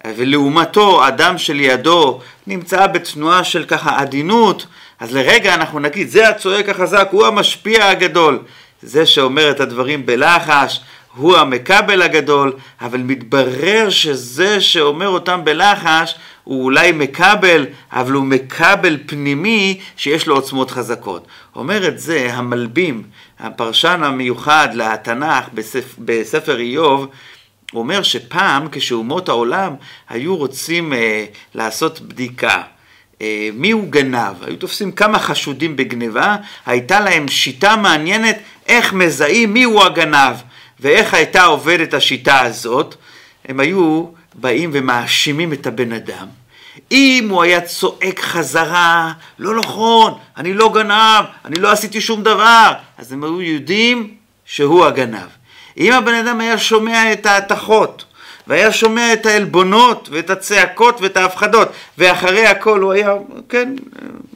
ולעומתו 0.07 1.09
אדם 1.09 1.39
שלידו 1.39 2.21
נמצא 2.47 2.87
בתנועה 2.87 3.45
של 3.45 3.65
ככה 3.65 3.99
עדינות, 3.99 4.67
אז 5.01 5.15
לרגע 5.15 5.55
אנחנו 5.55 5.79
נגיד 5.79 6.09
זה 6.09 6.29
הצועק 6.29 6.69
החזק, 6.69 7.09
הוא 7.11 7.27
המשפיע 7.27 7.89
הגדול. 7.89 8.39
זה 8.83 9.07
שאומר 9.07 9.51
את 9.51 9.61
הדברים 9.61 10.07
בלחש, 10.07 10.81
הוא 11.17 11.37
המקבל 11.37 12.03
הגדול, 12.03 12.53
אבל 12.81 13.01
מתברר 13.01 13.91
שזה 13.91 14.61
שאומר 14.61 15.09
אותם 15.09 15.41
בלחש 15.45 16.15
הוא 16.45 16.65
אולי 16.65 16.93
מקבל, 16.93 17.67
אבל 17.93 18.13
הוא 18.13 18.25
מקבל 18.25 18.99
פנימי 19.07 19.81
שיש 19.97 20.27
לו 20.27 20.35
עוצמות 20.35 20.71
חזקות. 20.71 21.27
אומר 21.57 21.89
את 21.89 21.99
זה 21.99 22.31
המלבים, 22.33 23.03
הפרשן 23.41 24.01
המיוחד 24.03 24.69
לתנ"ך 24.75 25.45
בספר, 25.55 25.95
בספר 25.99 26.59
איוב, 26.59 27.07
אומר 27.75 28.03
שפעם 28.03 28.69
כשאומות 28.73 29.29
העולם 29.29 29.75
היו 30.09 30.37
רוצים 30.37 30.93
אה, 30.93 31.25
לעשות 31.55 32.01
בדיקה 32.01 32.63
אה, 33.23 33.49
מי 33.55 33.71
הוא 33.71 33.89
גנב, 33.91 34.45
היו 34.47 34.57
תופסים 34.57 34.93
כמה 34.93 35.19
חשודים 35.19 35.77
בגניבה, 35.77 36.37
הייתה 36.67 37.01
להם 37.01 37.29
שיטה 37.29 37.77
מעניינת 37.77 38.39
איך 38.67 38.93
מזהים 38.93 39.55
מי 39.55 39.63
הוא 39.63 39.83
הגנב 39.83 40.37
ואיך 40.83 41.15
הייתה 41.15 41.45
עובדת 41.45 41.95
השיטה 41.95 42.41
הזאת, 42.41 42.95
הם 43.49 43.61
היו 43.61 44.05
באים 44.35 44.71
ומאשימים 44.73 45.53
את 45.53 45.67
הבן 45.67 45.93
אדם. 45.93 46.27
אם 46.91 47.27
הוא 47.31 47.43
היה 47.43 47.61
צועק 47.61 48.21
חזרה, 48.21 49.13
לא 49.39 49.55
נכון, 49.55 50.15
אני 50.37 50.55
לא 50.55 50.73
גנב, 50.73 51.25
אני 51.45 51.61
לא 51.61 51.71
עשיתי 51.71 52.01
שום 52.01 52.23
דבר, 52.23 52.73
אז 52.99 53.13
הם 53.13 53.25
היו 53.25 53.43
יודעים 53.43 54.15
שהוא 54.45 54.85
הגנב. 54.85 55.29
אם 55.79 55.93
הבן 55.93 56.15
אדם 56.15 56.41
היה 56.41 56.59
שומע 56.59 57.13
את 57.13 57.27
ההתכות, 57.27 58.05
והיה 58.47 58.73
שומע 58.73 59.13
את 59.13 59.27
העלבונות 59.27 60.09
ואת 60.13 60.31
הצעקות 60.31 61.01
ואת 61.01 61.17
ההפחדות, 61.17 61.69
ואחרי 61.99 62.47
הכל 62.47 62.81
הוא 62.81 62.93
היה, 62.93 63.15
כן, 63.49 63.75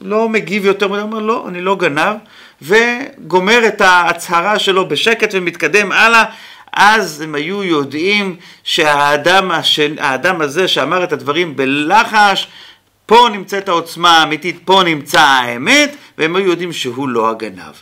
לא 0.01 0.29
מגיב 0.29 0.65
יותר, 0.65 0.85
הוא 0.85 0.99
אומר 0.99 1.19
לא, 1.19 1.45
אני 1.47 1.61
לא 1.61 1.75
גנב, 1.75 2.15
וגומר 2.61 3.67
את 3.67 3.81
ההצהרה 3.81 4.59
שלו 4.59 4.87
בשקט 4.87 5.29
ומתקדם 5.33 5.91
הלאה, 5.91 6.23
אז 6.73 7.21
הם 7.21 7.35
היו 7.35 7.63
יודעים 7.63 8.35
שהאדם 8.63 9.51
השל, 9.51 9.97
האדם 9.99 10.41
הזה 10.41 10.67
שאמר 10.67 11.03
את 11.03 11.13
הדברים 11.13 11.55
בלחש, 11.55 12.47
פה 13.05 13.27
נמצאת 13.31 13.69
העוצמה 13.69 14.17
האמיתית, 14.17 14.59
פה 14.65 14.81
נמצא 14.85 15.21
האמת, 15.21 15.95
והם 16.17 16.35
היו 16.35 16.49
יודעים 16.49 16.73
שהוא 16.73 17.09
לא 17.09 17.29
הגנב. 17.29 17.73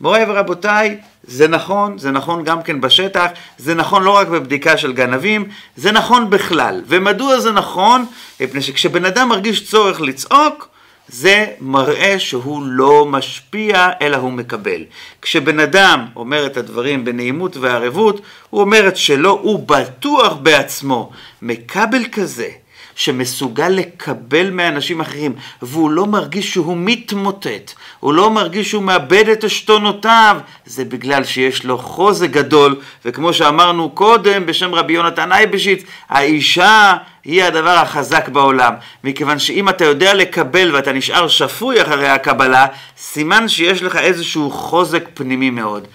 מוריי 0.00 0.24
ורבותיי, 0.28 0.96
זה 1.24 1.48
נכון, 1.48 1.98
זה 1.98 2.10
נכון 2.10 2.44
גם 2.44 2.62
כן 2.62 2.80
בשטח, 2.80 3.26
זה 3.58 3.74
נכון 3.74 4.02
לא 4.02 4.10
רק 4.10 4.28
בבדיקה 4.28 4.76
של 4.76 4.92
גנבים, 4.92 5.48
זה 5.76 5.92
נכון 5.92 6.30
בכלל. 6.30 6.82
ומדוע 6.86 7.40
זה 7.40 7.52
נכון? 7.52 8.06
מפני 8.40 8.62
שכשבן 8.62 9.04
אדם 9.04 9.28
מרגיש 9.28 9.70
צורך 9.70 10.00
לצעוק, 10.00 10.68
זה 11.08 11.46
מראה 11.60 12.18
שהוא 12.18 12.62
לא 12.64 13.06
משפיע, 13.06 13.88
אלא 14.00 14.16
הוא 14.16 14.32
מקבל. 14.32 14.84
כשבן 15.22 15.60
אדם 15.60 16.06
אומר 16.16 16.46
את 16.46 16.56
הדברים 16.56 17.04
בנעימות 17.04 17.56
וערבות, 17.56 18.20
הוא 18.50 18.60
אומר 18.60 18.88
את 18.88 18.96
שלו, 18.96 19.30
הוא 19.30 19.68
בטוח 19.68 20.32
בעצמו. 20.32 21.10
מקבל 21.42 22.04
כזה, 22.12 22.48
שמסוגל 22.96 23.68
לקבל 23.68 24.50
מאנשים 24.50 25.00
אחרים, 25.00 25.34
והוא 25.62 25.90
לא 25.90 26.06
מרגיש 26.06 26.52
שהוא 26.52 26.76
מתמוטט, 26.76 27.72
הוא 28.00 28.14
לא 28.14 28.30
מרגיש 28.30 28.70
שהוא 28.70 28.82
מאבד 28.82 29.28
את 29.28 29.44
עשתונותיו, 29.44 30.36
זה 30.66 30.84
בגלל 30.84 31.24
שיש 31.24 31.64
לו 31.64 31.78
חוזק 31.78 32.30
גדול, 32.30 32.80
וכמו 33.04 33.32
שאמרנו 33.32 33.90
קודם 33.90 34.46
בשם 34.46 34.74
רבי 34.74 34.92
יונתן 34.92 35.32
אייבשיץ, 35.32 35.82
האישה 36.08 36.94
היא 37.24 37.44
הדבר 37.44 37.70
החזק 37.78 38.28
בעולם, 38.28 38.74
מכיוון 39.04 39.38
שאם 39.38 39.68
אתה 39.68 39.84
יודע 39.84 40.14
לקבל 40.14 40.74
ואתה 40.74 40.92
נשאר 40.92 41.28
שפוי 41.28 41.82
אחרי 41.82 42.08
הקבלה, 42.08 42.66
סימן 42.98 43.48
שיש 43.48 43.82
לך 43.82 43.96
איזשהו 43.96 44.50
חוזק 44.50 45.04
פנימי 45.14 45.50
מאוד. 45.50 45.86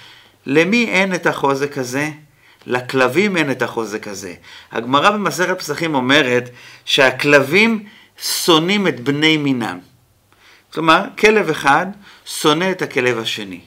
למי 0.46 0.86
אין 0.90 1.14
את 1.14 1.28
החוזק 1.28 1.78
הזה? 1.78 2.10
לכלבים 2.68 3.38
אין 3.38 3.52
את 3.52 3.62
החוזק 3.62 4.08
הזה. 4.08 4.34
הגמרא 4.72 5.10
במסכת 5.10 5.60
פסחים 5.60 5.96
אומרת 5.96 6.50
שהכלבים 6.86 7.86
שונאים 8.22 8.88
את 8.88 9.00
בני 9.00 9.38
מינם. 9.38 9.80
כלומר, 10.74 11.02
כלב 11.20 11.50
אחד 11.50 11.86
שונא 12.26 12.72
את 12.72 12.82
הכלב 12.82 13.20
השני. 13.20 13.60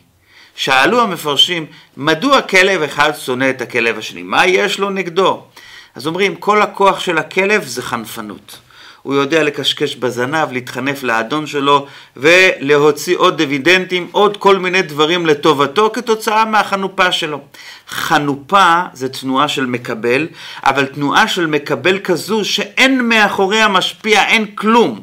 שאלו 0.54 1.00
המפרשים, 1.00 1.66
מדוע 1.96 2.42
כלב 2.42 2.82
אחד 2.82 3.12
שונא 3.18 3.50
את 3.50 3.60
הכלב 3.60 3.98
השני? 3.98 4.22
מה 4.22 4.46
יש 4.46 4.78
לו 4.78 4.90
נגדו? 4.90 5.44
אז 5.94 6.06
אומרים, 6.06 6.36
כל 6.36 6.62
הכוח 6.62 7.00
של 7.00 7.18
הכלב 7.18 7.64
זה 7.64 7.82
חנפנות. 7.82 8.58
הוא 9.02 9.14
יודע 9.14 9.42
לקשקש 9.42 9.96
בזנב, 9.96 10.52
להתחנף 10.52 11.02
לאדון 11.02 11.46
שלו 11.46 11.86
ולהוציא 12.16 13.16
עוד 13.16 13.36
דיבידנדים, 13.36 14.08
עוד 14.12 14.36
כל 14.36 14.58
מיני 14.58 14.82
דברים 14.82 15.26
לטובתו 15.26 15.90
כתוצאה 15.94 16.44
מהחנופה 16.44 17.12
שלו. 17.12 17.40
חנופה 17.88 18.82
זה 18.92 19.08
תנועה 19.08 19.48
של 19.48 19.66
מקבל, 19.66 20.28
אבל 20.64 20.86
תנועה 20.86 21.28
של 21.28 21.46
מקבל 21.46 21.98
כזו 21.98 22.44
שאין 22.44 23.08
מאחוריה 23.08 23.68
משפיע, 23.68 24.26
אין 24.26 24.46
כלום. 24.46 25.00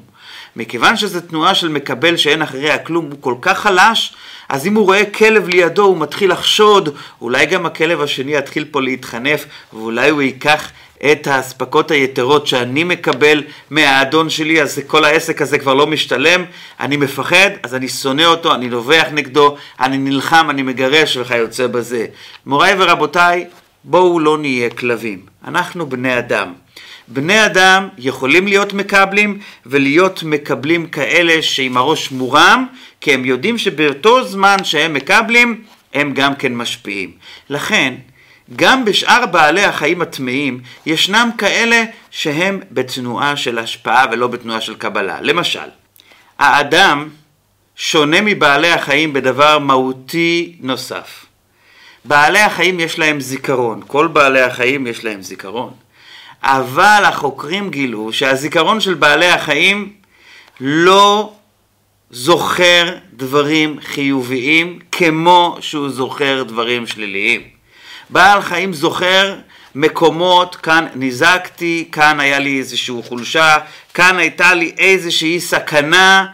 מכיוון 0.55 0.97
שזו 0.97 1.19
תנועה 1.21 1.55
של 1.55 1.67
מקבל 1.67 2.17
שאין 2.17 2.41
אחריה 2.41 2.77
כלום, 2.77 3.05
הוא 3.05 3.17
כל 3.21 3.35
כך 3.41 3.59
חלש, 3.59 4.13
אז 4.49 4.67
אם 4.67 4.75
הוא 4.75 4.85
רואה 4.85 5.05
כלב 5.05 5.47
לידו 5.47 5.83
הוא 5.83 5.97
מתחיל 5.97 6.31
לחשוד, 6.31 6.89
אולי 7.21 7.45
גם 7.45 7.65
הכלב 7.65 8.01
השני 8.01 8.35
יתחיל 8.35 8.65
פה 8.71 8.81
להתחנף, 8.81 9.45
ואולי 9.73 10.09
הוא 10.09 10.21
ייקח 10.21 10.71
את 11.11 11.27
האספקות 11.27 11.91
היתרות 11.91 12.47
שאני 12.47 12.83
מקבל 12.83 13.43
מהאדון 13.69 14.29
שלי, 14.29 14.61
אז 14.61 14.81
כל 14.87 15.05
העסק 15.05 15.41
הזה 15.41 15.59
כבר 15.59 15.73
לא 15.73 15.87
משתלם, 15.87 16.45
אני 16.79 16.97
מפחד, 16.97 17.49
אז 17.63 17.75
אני 17.75 17.87
שונא 17.87 18.23
אותו, 18.23 18.55
אני 18.55 18.67
נובח 18.69 19.05
נגדו, 19.13 19.57
אני 19.79 19.97
נלחם, 19.97 20.47
אני 20.49 20.61
מגרש 20.63 21.17
וכיוצא 21.17 21.67
בזה. 21.67 22.05
מוריי 22.45 22.75
ורבותיי, 22.77 23.45
בואו 23.83 24.19
לא 24.19 24.37
נהיה 24.37 24.69
כלבים, 24.69 25.19
אנחנו 25.47 25.89
בני 25.89 26.17
אדם. 26.17 26.53
בני 27.07 27.45
אדם 27.45 27.87
יכולים 27.97 28.47
להיות 28.47 28.73
מקבלים 28.73 29.39
ולהיות 29.65 30.23
מקבלים 30.23 30.87
כאלה 30.87 31.41
שעם 31.41 31.77
הראש 31.77 32.11
מורם, 32.11 32.65
כי 33.01 33.13
הם 33.13 33.25
יודעים 33.25 33.57
שבאותו 33.57 34.23
זמן 34.23 34.57
שהם 34.63 34.93
מקבלים, 34.93 35.61
הם 35.93 36.13
גם 36.13 36.35
כן 36.35 36.55
משפיעים. 36.55 37.11
לכן, 37.49 37.93
גם 38.55 38.85
בשאר 38.85 39.25
בעלי 39.25 39.63
החיים 39.63 40.01
הטמאים 40.01 40.59
ישנם 40.85 41.29
כאלה 41.37 41.83
שהם 42.11 42.59
בתנועה 42.71 43.35
של 43.35 43.59
השפעה 43.59 44.05
ולא 44.11 44.27
בתנועה 44.27 44.61
של 44.61 44.75
קבלה. 44.75 45.21
למשל, 45.21 45.69
האדם 46.39 47.09
שונה 47.75 48.21
מבעלי 48.21 48.71
החיים 48.71 49.13
בדבר 49.13 49.59
מהותי 49.59 50.55
נוסף. 50.59 51.25
בעלי 52.05 52.39
החיים 52.39 52.79
יש 52.79 52.99
להם 52.99 53.19
זיכרון, 53.19 53.81
כל 53.87 54.07
בעלי 54.07 54.41
החיים 54.41 54.87
יש 54.87 55.03
להם 55.03 55.21
זיכרון. 55.21 55.73
אבל 56.43 57.03
החוקרים 57.05 57.69
גילו 57.69 58.13
שהזיכרון 58.13 58.79
של 58.79 58.93
בעלי 58.93 59.27
החיים 59.27 59.93
לא 60.61 61.33
זוכר 62.11 62.95
דברים 63.13 63.79
חיוביים 63.81 64.79
כמו 64.91 65.57
שהוא 65.59 65.89
זוכר 65.89 66.43
דברים 66.43 66.87
שליליים. 66.87 67.56
בעל 68.09 68.41
חיים 68.41 68.73
זוכר 68.73 69.35
מקומות, 69.75 70.55
כאן 70.55 70.87
נזקתי, 70.95 71.89
כאן 71.91 72.19
היה 72.19 72.39
לי 72.39 72.57
איזושהי 72.59 72.95
חולשה, 73.07 73.57
כאן 73.93 74.17
הייתה 74.17 74.53
לי 74.53 74.73
איזושהי 74.77 75.39
סכנה, 75.39 76.25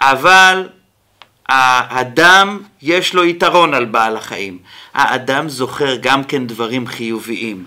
אבל 0.00 0.68
האדם 1.48 2.60
יש 2.82 3.14
לו 3.14 3.24
יתרון 3.24 3.74
על 3.74 3.84
בעל 3.84 4.16
החיים. 4.16 4.58
האדם 4.94 5.48
זוכר 5.48 5.96
גם 5.96 6.24
כן 6.24 6.46
דברים 6.46 6.86
חיוביים. 6.86 7.64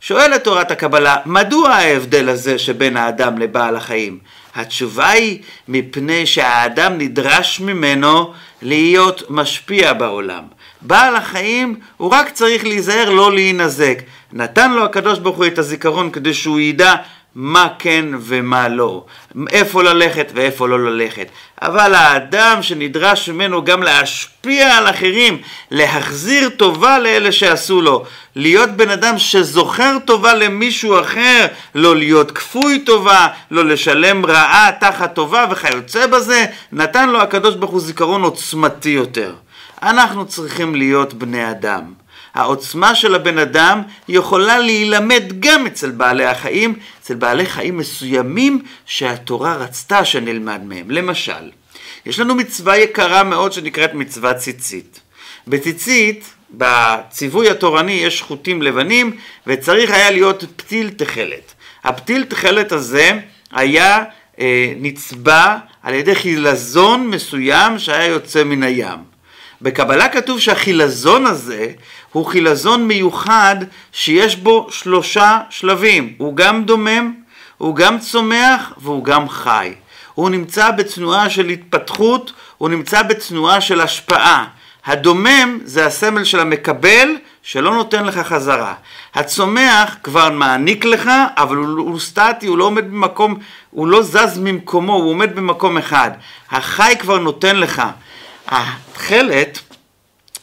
שואלת 0.00 0.44
תורת 0.44 0.70
הקבלה, 0.70 1.16
מדוע 1.26 1.70
ההבדל 1.70 2.28
הזה 2.28 2.58
שבין 2.58 2.96
האדם 2.96 3.38
לבעל 3.38 3.76
החיים? 3.76 4.18
התשובה 4.54 5.08
היא 5.08 5.42
מפני 5.68 6.26
שהאדם 6.26 6.98
נדרש 6.98 7.60
ממנו 7.60 8.32
להיות 8.62 9.22
משפיע 9.30 9.92
בעולם. 9.92 10.44
בעל 10.82 11.16
החיים 11.16 11.76
הוא 11.96 12.10
רק 12.10 12.30
צריך 12.30 12.64
להיזהר 12.64 13.10
לא 13.10 13.32
להינזק. 13.32 13.98
נתן 14.32 14.72
לו 14.72 14.84
הקדוש 14.84 15.18
ברוך 15.18 15.36
הוא 15.36 15.46
את 15.46 15.58
הזיכרון 15.58 16.10
כדי 16.10 16.34
שהוא 16.34 16.60
ידע 16.60 16.94
מה 17.34 17.68
כן 17.78 18.06
ומה 18.20 18.68
לא, 18.68 19.04
איפה 19.50 19.82
ללכת 19.82 20.32
ואיפה 20.34 20.68
לא 20.68 20.90
ללכת. 20.90 21.28
אבל 21.62 21.94
האדם 21.94 22.62
שנדרש 22.62 23.28
ממנו 23.28 23.64
גם 23.64 23.82
להשפיע 23.82 24.76
על 24.76 24.90
אחרים, 24.90 25.38
להחזיר 25.70 26.48
טובה 26.48 26.98
לאלה 26.98 27.32
שעשו 27.32 27.80
לו, 27.80 28.04
להיות 28.36 28.70
בן 28.70 28.90
אדם 28.90 29.18
שזוכר 29.18 29.96
טובה 30.04 30.34
למישהו 30.34 31.00
אחר, 31.00 31.46
לא 31.74 31.96
להיות 31.96 32.30
כפוי 32.30 32.78
טובה, 32.86 33.26
לא 33.50 33.64
לשלם 33.64 34.26
רעה 34.26 34.70
תחת 34.80 35.14
טובה 35.14 35.46
וכיוצא 35.50 36.06
בזה, 36.06 36.46
נתן 36.72 37.08
לו 37.08 37.20
הקדוש 37.20 37.54
ברוך 37.54 37.70
הוא 37.70 37.80
זיכרון 37.80 38.22
עוצמתי 38.22 38.88
יותר. 38.88 39.34
אנחנו 39.82 40.26
צריכים 40.26 40.74
להיות 40.74 41.14
בני 41.14 41.50
אדם. 41.50 41.92
העוצמה 42.34 42.94
של 42.94 43.14
הבן 43.14 43.38
אדם 43.38 43.82
יכולה 44.08 44.58
להילמד 44.58 45.22
גם 45.40 45.66
אצל 45.66 45.90
בעלי 45.90 46.24
החיים, 46.24 46.78
אצל 47.02 47.14
בעלי 47.14 47.46
חיים 47.46 47.76
מסוימים 47.76 48.62
שהתורה 48.86 49.56
רצתה 49.56 50.04
שנלמד 50.04 50.60
מהם. 50.64 50.90
למשל, 50.90 51.50
יש 52.06 52.20
לנו 52.20 52.34
מצווה 52.34 52.78
יקרה 52.78 53.22
מאוד 53.22 53.52
שנקראת 53.52 53.94
מצוות 53.94 54.36
ציצית. 54.36 55.00
בציצית 55.48 56.24
בציווי 56.50 57.50
התורני 57.50 57.92
יש 57.92 58.22
חוטים 58.22 58.62
לבנים 58.62 59.16
וצריך 59.46 59.90
היה 59.90 60.10
להיות 60.10 60.44
פתיל 60.56 60.90
תכלת. 60.90 61.54
הפתיל 61.84 62.24
תכלת 62.24 62.72
הזה 62.72 63.18
היה 63.52 64.04
אה, 64.40 64.72
נצבע 64.76 65.56
על 65.82 65.94
ידי 65.94 66.14
חילזון 66.14 67.08
מסוים 67.08 67.78
שהיה 67.78 68.06
יוצא 68.06 68.44
מן 68.44 68.62
הים. 68.62 69.09
בקבלה 69.62 70.08
כתוב 70.08 70.40
שהחילזון 70.40 71.26
הזה 71.26 71.66
הוא 72.12 72.26
חילזון 72.26 72.86
מיוחד 72.86 73.56
שיש 73.92 74.36
בו 74.36 74.66
שלושה 74.70 75.38
שלבים, 75.50 76.14
הוא 76.18 76.36
גם 76.36 76.64
דומם, 76.64 77.14
הוא 77.58 77.76
גם 77.76 77.98
צומח 77.98 78.72
והוא 78.76 79.04
גם 79.04 79.28
חי. 79.28 79.74
הוא 80.14 80.30
נמצא 80.30 80.70
בתנועה 80.70 81.30
של 81.30 81.48
התפתחות, 81.48 82.32
הוא 82.58 82.68
נמצא 82.68 83.02
בתנועה 83.02 83.60
של 83.60 83.80
השפעה. 83.80 84.46
הדומם 84.86 85.58
זה 85.64 85.86
הסמל 85.86 86.24
של 86.24 86.40
המקבל 86.40 87.08
שלא 87.42 87.74
נותן 87.74 88.04
לך 88.04 88.18
חזרה. 88.18 88.74
הצומח 89.14 89.96
כבר 90.02 90.30
מעניק 90.30 90.84
לך, 90.84 91.10
אבל 91.36 91.56
הוא, 91.56 91.78
הוא 91.78 92.00
סטטי, 92.00 92.46
הוא 92.46 92.58
לא 92.58 92.64
עומד 92.64 92.84
במקום, 92.90 93.38
הוא 93.70 93.86
לא 93.86 94.02
זז 94.02 94.38
ממקומו, 94.38 94.94
הוא 94.94 95.10
עומד 95.10 95.36
במקום 95.36 95.78
אחד. 95.78 96.10
החי 96.50 96.94
כבר 96.98 97.18
נותן 97.18 97.56
לך. 97.56 97.82
התכלת, 98.50 99.58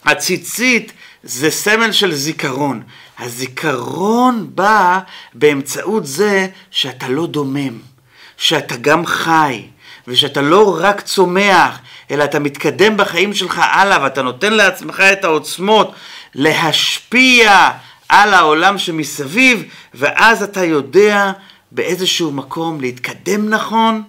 הציצית, 0.04 0.92
זה 1.22 1.50
סמל 1.50 1.92
של 1.92 2.14
זיכרון. 2.14 2.82
הזיכרון 3.18 4.50
בא 4.54 4.98
באמצעות 5.34 6.06
זה 6.06 6.46
שאתה 6.70 7.08
לא 7.08 7.26
דומם, 7.26 7.78
שאתה 8.36 8.76
גם 8.76 9.06
חי, 9.06 9.62
ושאתה 10.08 10.40
לא 10.40 10.78
רק 10.80 11.00
צומח, 11.00 11.78
אלא 12.10 12.24
אתה 12.24 12.38
מתקדם 12.38 12.96
בחיים 12.96 13.34
שלך 13.34 13.60
הלאה, 13.62 14.02
ואתה 14.02 14.22
נותן 14.22 14.52
לעצמך 14.52 15.00
את 15.00 15.24
העוצמות 15.24 15.94
להשפיע 16.34 17.70
על 18.08 18.34
העולם 18.34 18.78
שמסביב, 18.78 19.64
ואז 19.94 20.42
אתה 20.42 20.64
יודע 20.64 21.32
באיזשהו 21.72 22.32
מקום 22.32 22.80
להתקדם 22.80 23.48
נכון, 23.48 24.02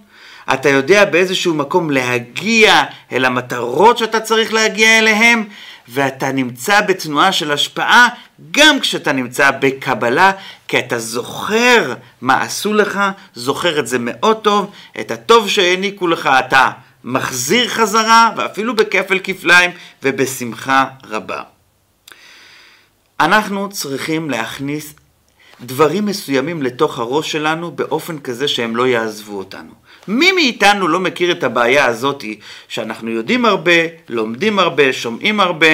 אתה 0.53 0.69
יודע 0.69 1.05
באיזשהו 1.05 1.53
מקום 1.53 1.89
להגיע 1.89 2.83
אל 3.12 3.25
המטרות 3.25 3.97
שאתה 3.97 4.19
צריך 4.19 4.53
להגיע 4.53 4.99
אליהם, 4.99 5.47
ואתה 5.88 6.31
נמצא 6.31 6.81
בתנועה 6.81 7.31
של 7.31 7.51
השפעה 7.51 8.07
גם 8.51 8.79
כשאתה 8.79 9.12
נמצא 9.12 9.51
בקבלה, 9.51 10.31
כי 10.67 10.79
אתה 10.79 10.99
זוכר 10.99 11.93
מה 12.21 12.41
עשו 12.41 12.73
לך, 12.73 12.99
זוכר 13.35 13.79
את 13.79 13.88
זה 13.88 13.97
מאוד 13.99 14.38
טוב, 14.38 14.71
את 14.99 15.12
הטוב 15.12 15.49
שהעניקו 15.49 16.07
לך 16.07 16.29
אתה 16.47 16.69
מחזיר 17.03 17.67
חזרה, 17.67 18.29
ואפילו 18.38 18.75
בכפל 18.75 19.19
כפליים 19.23 19.71
ובשמחה 20.03 20.85
רבה. 21.03 21.41
אנחנו 23.19 23.69
צריכים 23.69 24.29
להכניס 24.29 24.93
דברים 25.62 26.05
מסוימים 26.05 26.63
לתוך 26.63 26.99
הראש 26.99 27.31
שלנו 27.31 27.71
באופן 27.71 28.19
כזה 28.19 28.47
שהם 28.47 28.75
לא 28.75 28.88
יעזבו 28.88 29.38
אותנו. 29.38 29.71
מי 30.10 30.32
מאיתנו 30.32 30.88
לא 30.88 31.00
מכיר 31.00 31.32
את 31.32 31.43
הבעיה 31.43 31.86
הזאתי 31.86 32.39
שאנחנו 32.67 33.10
יודעים 33.10 33.45
הרבה, 33.45 33.72
לומדים 34.10 34.60
הרבה, 34.60 34.93
שומעים 34.93 35.39
הרבה, 35.39 35.67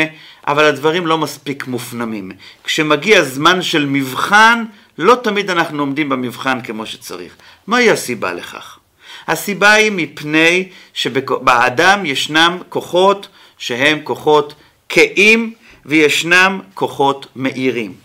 אבל 0.48 0.64
הדברים 0.64 1.08
לא 1.08 1.18
מספיק 1.18 1.68
מופנמים. 1.68 2.32
כשמגיע 2.64 3.24
זמן 3.24 3.62
של 3.62 3.86
מבחן, 3.86 4.64
לא 4.98 5.16
תמיד 5.24 5.50
אנחנו 5.50 5.80
עומדים 5.80 6.10
במבחן 6.10 6.62
כמו 6.62 6.86
שצריך. 6.86 7.36
מהי 7.68 7.90
הסיבה 7.90 8.34
לכך? 8.34 8.80
הסיבה 9.28 9.72
היא 9.72 9.92
מפני 9.92 10.70
שבאדם 10.94 12.06
ישנם 12.06 12.58
כוחות 12.70 13.28
שהם 13.58 14.00
כוחות 14.04 14.54
כאים 14.90 15.54
וישנם 15.86 16.60
כוחות 16.74 17.28
מאירים. 17.36 18.05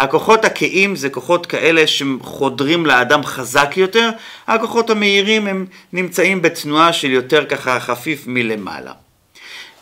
הכוחות 0.00 0.44
הכאים 0.44 0.96
זה 0.96 1.10
כוחות 1.10 1.46
כאלה 1.46 1.86
שחודרים 1.86 2.86
לאדם 2.86 3.24
חזק 3.24 3.72
יותר, 3.76 4.10
הכוחות 4.46 4.90
המהירים 4.90 5.46
הם 5.46 5.66
נמצאים 5.92 6.42
בתנועה 6.42 6.92
של 6.92 7.10
יותר 7.10 7.44
ככה 7.44 7.80
חפיף 7.80 8.22
מלמעלה. 8.26 8.92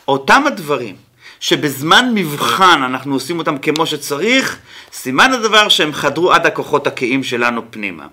אותם 0.07 0.43
הדברים 0.47 0.95
שבזמן 1.39 2.11
מבחן 2.15 2.83
אנחנו 2.83 3.13
עושים 3.13 3.39
אותם 3.39 3.57
כמו 3.57 3.85
שצריך, 3.85 4.59
סימן 4.93 5.33
הדבר 5.33 5.69
שהם 5.69 5.93
חדרו 5.93 6.31
עד 6.31 6.45
הכוחות 6.45 6.87
הכאים 6.87 7.23
שלנו 7.23 7.61
פנימה. 7.69 8.07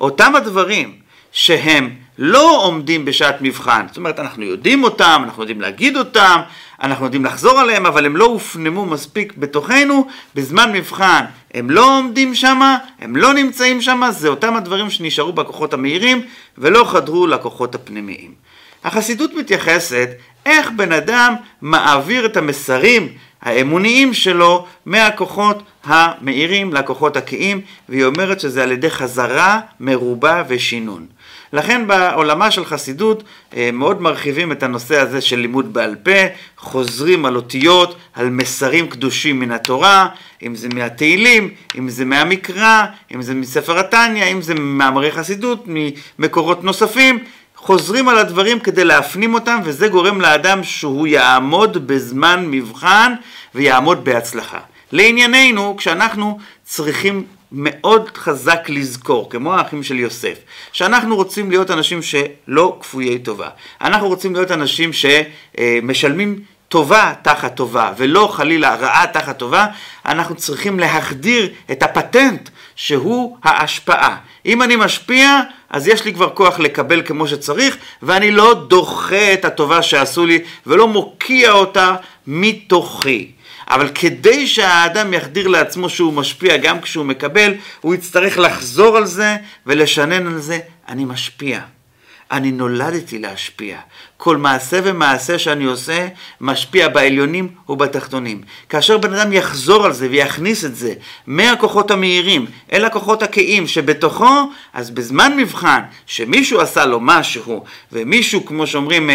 אותם 0.00 0.36
הדברים 0.36 0.98
שהם 1.32 1.90
לא 2.18 2.64
עומדים 2.64 3.04
בשעת 3.04 3.36
מבחן, 3.40 3.86
זאת 3.88 3.96
אומרת 3.96 4.20
אנחנו 4.20 4.44
יודעים 4.44 4.84
אותם, 4.84 5.22
אנחנו 5.24 5.42
יודעים 5.42 5.60
להגיד 5.60 5.96
אותם, 5.96 6.40
אנחנו 6.82 7.04
יודעים 7.04 7.24
לחזור 7.24 7.60
עליהם, 7.60 7.86
אבל 7.86 8.06
הם 8.06 8.16
לא 8.16 8.24
הופנמו 8.24 8.86
מספיק 8.86 9.32
בתוכנו, 9.36 10.06
בזמן 10.34 10.72
מבחן 10.72 11.24
הם 11.54 11.70
לא 11.70 11.98
עומדים 11.98 12.34
שם, 12.34 12.60
הם 13.00 13.16
לא 13.16 13.34
נמצאים 13.34 13.80
שם, 13.80 14.02
זה 14.10 14.28
אותם 14.28 14.56
הדברים 14.56 14.90
שנשארו 14.90 15.32
בכוחות 15.32 15.74
המהירים 15.74 16.22
ולא 16.58 16.84
חדרו 16.84 17.26
לכוחות 17.26 17.74
הפנימיים. 17.74 18.34
החסידות 18.84 19.34
מתייחסת 19.34 20.08
איך 20.46 20.70
בן 20.76 20.92
אדם 20.92 21.34
מעביר 21.62 22.26
את 22.26 22.36
המסרים 22.36 23.08
האמוניים 23.42 24.14
שלו 24.14 24.66
מהכוחות 24.86 25.62
המאירים 25.84 26.74
לכוחות 26.74 27.16
הכאים, 27.16 27.60
והיא 27.88 28.04
אומרת 28.04 28.40
שזה 28.40 28.62
על 28.62 28.72
ידי 28.72 28.90
חזרה, 28.90 29.60
מרובה 29.80 30.42
ושינון. 30.48 31.06
לכן 31.52 31.86
בעולמה 31.86 32.50
של 32.50 32.64
חסידות 32.64 33.22
אה, 33.56 33.70
מאוד 33.72 34.02
מרחיבים 34.02 34.52
את 34.52 34.62
הנושא 34.62 35.00
הזה 35.00 35.20
של 35.20 35.38
לימוד 35.38 35.72
בעל 35.72 35.94
פה, 36.02 36.20
חוזרים 36.56 37.26
על 37.26 37.36
אותיות, 37.36 37.96
על 38.14 38.30
מסרים 38.30 38.88
קדושים 38.88 39.40
מן 39.40 39.50
התורה, 39.50 40.08
אם 40.42 40.54
זה 40.54 40.68
מהתהילים, 40.74 41.50
אם 41.78 41.88
זה 41.88 42.04
מהמקרא, 42.04 42.84
אם 43.14 43.22
זה 43.22 43.34
מספר 43.34 43.78
התניא, 43.78 44.24
אם 44.24 44.42
זה 44.42 44.54
מאמרי 44.54 45.12
חסידות, 45.12 45.64
ממקורות 45.66 46.64
נוספים, 46.64 47.18
חוזרים 47.56 48.08
על 48.08 48.18
הדברים 48.18 48.60
כדי 48.60 48.84
להפנים 48.84 49.34
אותם, 49.34 49.60
וזה 49.64 49.88
גורם 49.88 50.20
לאדם 50.20 50.64
שהוא 50.64 51.06
יעמוד 51.06 51.86
בזמן 51.86 52.46
מבחן 52.46 53.14
ויעמוד 53.54 54.04
בהצלחה. 54.04 54.58
לענייננו, 54.92 55.76
כשאנחנו 55.76 56.38
צריכים 56.64 57.24
מאוד 57.52 58.10
חזק 58.16 58.60
לזכור, 58.68 59.30
כמו 59.30 59.54
האחים 59.54 59.82
של 59.82 59.98
יוסף, 59.98 60.38
שאנחנו 60.72 61.16
רוצים 61.16 61.50
להיות 61.50 61.70
אנשים 61.70 62.00
שלא 62.02 62.78
כפויי 62.80 63.18
טובה. 63.18 63.48
אנחנו 63.80 64.08
רוצים 64.08 64.34
להיות 64.34 64.50
אנשים 64.50 64.90
שמשלמים 64.92 66.38
טובה 66.68 67.12
תחת 67.22 67.56
טובה, 67.56 67.92
ולא 67.96 68.30
חלילה 68.32 68.74
רעה 68.74 69.06
תחת 69.06 69.38
טובה, 69.38 69.66
אנחנו 70.06 70.34
צריכים 70.34 70.80
להחדיר 70.80 71.50
את 71.70 71.82
הפטנט 71.82 72.48
שהוא 72.76 73.36
ההשפעה. 73.44 74.16
אם 74.46 74.62
אני 74.62 74.76
משפיע, 74.76 75.40
אז 75.70 75.88
יש 75.88 76.04
לי 76.04 76.14
כבר 76.14 76.30
כוח 76.30 76.58
לקבל 76.58 77.02
כמו 77.02 77.28
שצריך, 77.28 77.76
ואני 78.02 78.30
לא 78.30 78.54
דוחה 78.68 79.32
את 79.32 79.44
הטובה 79.44 79.82
שעשו 79.82 80.26
לי, 80.26 80.38
ולא 80.66 80.88
מוקיע 80.88 81.52
אותה 81.52 81.94
מתוכי. 82.26 83.32
אבל 83.70 83.88
כדי 83.94 84.46
שהאדם 84.46 85.14
יחדיר 85.14 85.48
לעצמו 85.48 85.88
שהוא 85.88 86.12
משפיע 86.12 86.56
גם 86.56 86.80
כשהוא 86.80 87.04
מקבל, 87.04 87.54
הוא 87.80 87.94
יצטרך 87.94 88.38
לחזור 88.38 88.96
על 88.96 89.06
זה 89.06 89.36
ולשנן 89.66 90.26
על 90.26 90.38
זה, 90.38 90.58
אני 90.88 91.04
משפיע. 91.04 91.60
אני 92.30 92.52
נולדתי 92.52 93.18
להשפיע. 93.18 93.78
כל 94.16 94.36
מעשה 94.36 94.80
ומעשה 94.84 95.38
שאני 95.38 95.64
עושה 95.64 96.08
משפיע 96.40 96.88
בעליונים 96.88 97.48
ובתחתונים. 97.68 98.42
כאשר 98.68 98.98
בן 98.98 99.14
אדם 99.14 99.32
יחזור 99.32 99.86
על 99.86 99.92
זה 99.92 100.08
ויכניס 100.10 100.64
את 100.64 100.76
זה 100.76 100.94
מהכוחות 101.26 101.90
המהירים 101.90 102.46
אל 102.72 102.84
הכוחות 102.84 103.22
הכאים 103.22 103.66
שבתוכו, 103.66 104.50
אז 104.72 104.90
בזמן 104.90 105.36
מבחן 105.36 105.80
שמישהו 106.06 106.60
עשה 106.60 106.86
לו 106.86 107.00
משהו 107.00 107.64
ומישהו, 107.92 108.46
כמו 108.46 108.66
שאומרים, 108.66 109.10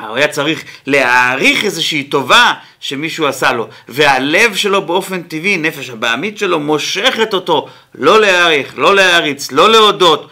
הוא 0.00 0.16
היה 0.16 0.28
צריך 0.28 0.64
להעריך 0.86 1.64
איזושהי 1.64 2.04
טובה 2.04 2.52
שמישהו 2.82 3.26
עשה 3.26 3.52
לו, 3.52 3.68
והלב 3.88 4.54
שלו 4.54 4.86
באופן 4.86 5.22
טבעי, 5.22 5.56
נפש 5.56 5.90
הבעמית 5.90 6.38
שלו, 6.38 6.60
מושכת 6.60 7.34
אותו 7.34 7.68
לא 7.94 8.20
להעריך, 8.20 8.78
לא 8.78 8.94
להעריץ, 8.94 9.52
לא 9.52 9.70
להודות, 9.70 10.30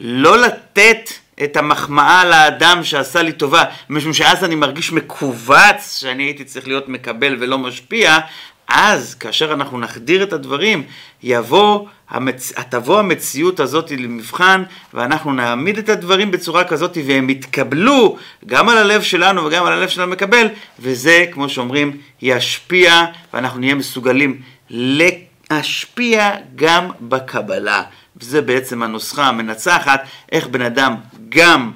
לא 0.00 0.38
לתת 0.38 1.10
את 1.44 1.56
המחמאה 1.56 2.24
לאדם 2.24 2.84
שעשה 2.84 3.22
לי 3.22 3.32
טובה, 3.32 3.64
משום 3.90 4.12
שאז 4.12 4.44
אני 4.44 4.54
מרגיש 4.54 4.92
מכווץ 4.92 5.98
שאני 6.00 6.22
הייתי 6.22 6.44
צריך 6.44 6.68
להיות 6.68 6.88
מקבל 6.88 7.36
ולא 7.40 7.58
משפיע, 7.58 8.18
אז 8.68 9.14
כאשר 9.14 9.52
אנחנו 9.52 9.78
נחדיר 9.80 10.22
את 10.22 10.32
הדברים, 10.32 10.82
יבוא, 11.22 11.86
המצ... 12.10 12.52
תבוא 12.52 12.98
המציאות 12.98 13.60
הזאת 13.60 13.90
למבחן, 13.90 14.62
ואנחנו 14.94 15.32
נעמיד 15.32 15.78
את 15.78 15.88
הדברים 15.88 16.30
בצורה 16.30 16.64
כזאת, 16.64 16.98
והם 17.06 17.30
יתקבלו 17.30 18.16
גם 18.46 18.68
על 18.68 18.78
הלב 18.78 19.02
שלנו 19.02 19.44
וגם 19.44 19.66
על 19.66 19.72
הלב 19.72 19.88
של 19.88 20.02
המקבל, 20.02 20.46
וזה, 20.80 21.26
כמו 21.32 21.48
שאומרים, 21.48 21.96
ישפיע, 22.22 23.04
ואנחנו 23.34 23.60
נהיה 23.60 23.74
מסוגלים 23.74 24.40
להשפיע 24.70 26.34
גם 26.56 26.90
בקבלה. 27.00 27.82
וזה 28.16 28.42
בעצם 28.42 28.82
הנוסחה 28.82 29.26
המנצחת, 29.26 30.00
איך 30.32 30.46
בן 30.46 30.62
אדם 30.62 30.94
גם 31.28 31.70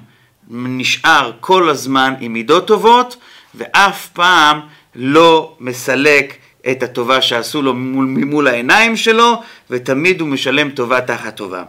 נשאר 0.51 1.33
כל 1.41 1.69
הזמן 1.69 2.15
עם 2.21 2.33
מידות 2.33 2.67
טובות, 2.67 3.17
ואף 3.55 4.09
פעם 4.09 4.61
לא 4.95 5.57
מסלק 5.61 6.42
את 6.71 6.83
הטובה 6.83 7.23
שעשו 7.23 7.63
לו 7.63 7.75
ממול 7.75 8.49
העיניים 8.49 8.97
שלו, 8.97 9.43
ותמיד 9.71 10.21
הוא 10.21 10.29
משלם 10.29 10.71
טובה 10.71 11.01
תחת 11.01 11.37
טובה. 11.37 11.63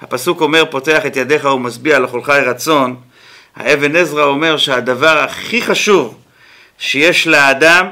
הפסוק 0.00 0.40
אומר, 0.40 0.64
פותח 0.70 1.06
את 1.06 1.16
ידיך 1.16 1.44
ומשביע 1.44 1.98
לחולך 1.98 2.28
רצון. 2.28 2.96
האבן 3.56 3.96
עזרא 3.96 4.24
אומר 4.24 4.56
שהדבר 4.56 5.18
הכי 5.18 5.62
חשוב 5.62 6.18
שיש 6.78 7.26
לאדם, 7.26 7.86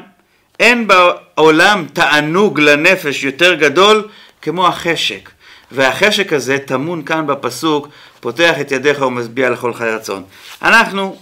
אין 0.61 0.89
בעולם 0.89 1.87
תענוג 1.93 2.61
לנפש 2.61 3.25
יותר 3.25 3.55
גדול 3.55 4.09
כמו 4.43 4.67
החשק. 4.67 5.31
והחשק 5.73 6.33
הזה 6.33 6.59
טמון 6.59 7.03
כאן 7.03 7.27
בפסוק, 7.27 7.89
פותח 8.21 8.55
את 8.61 8.73
ידיך 8.73 9.03
ומשביע 9.03 9.51
לכל 9.51 9.75
חי 9.75 9.91
רצון. 9.91 10.23
אנחנו 10.63 11.17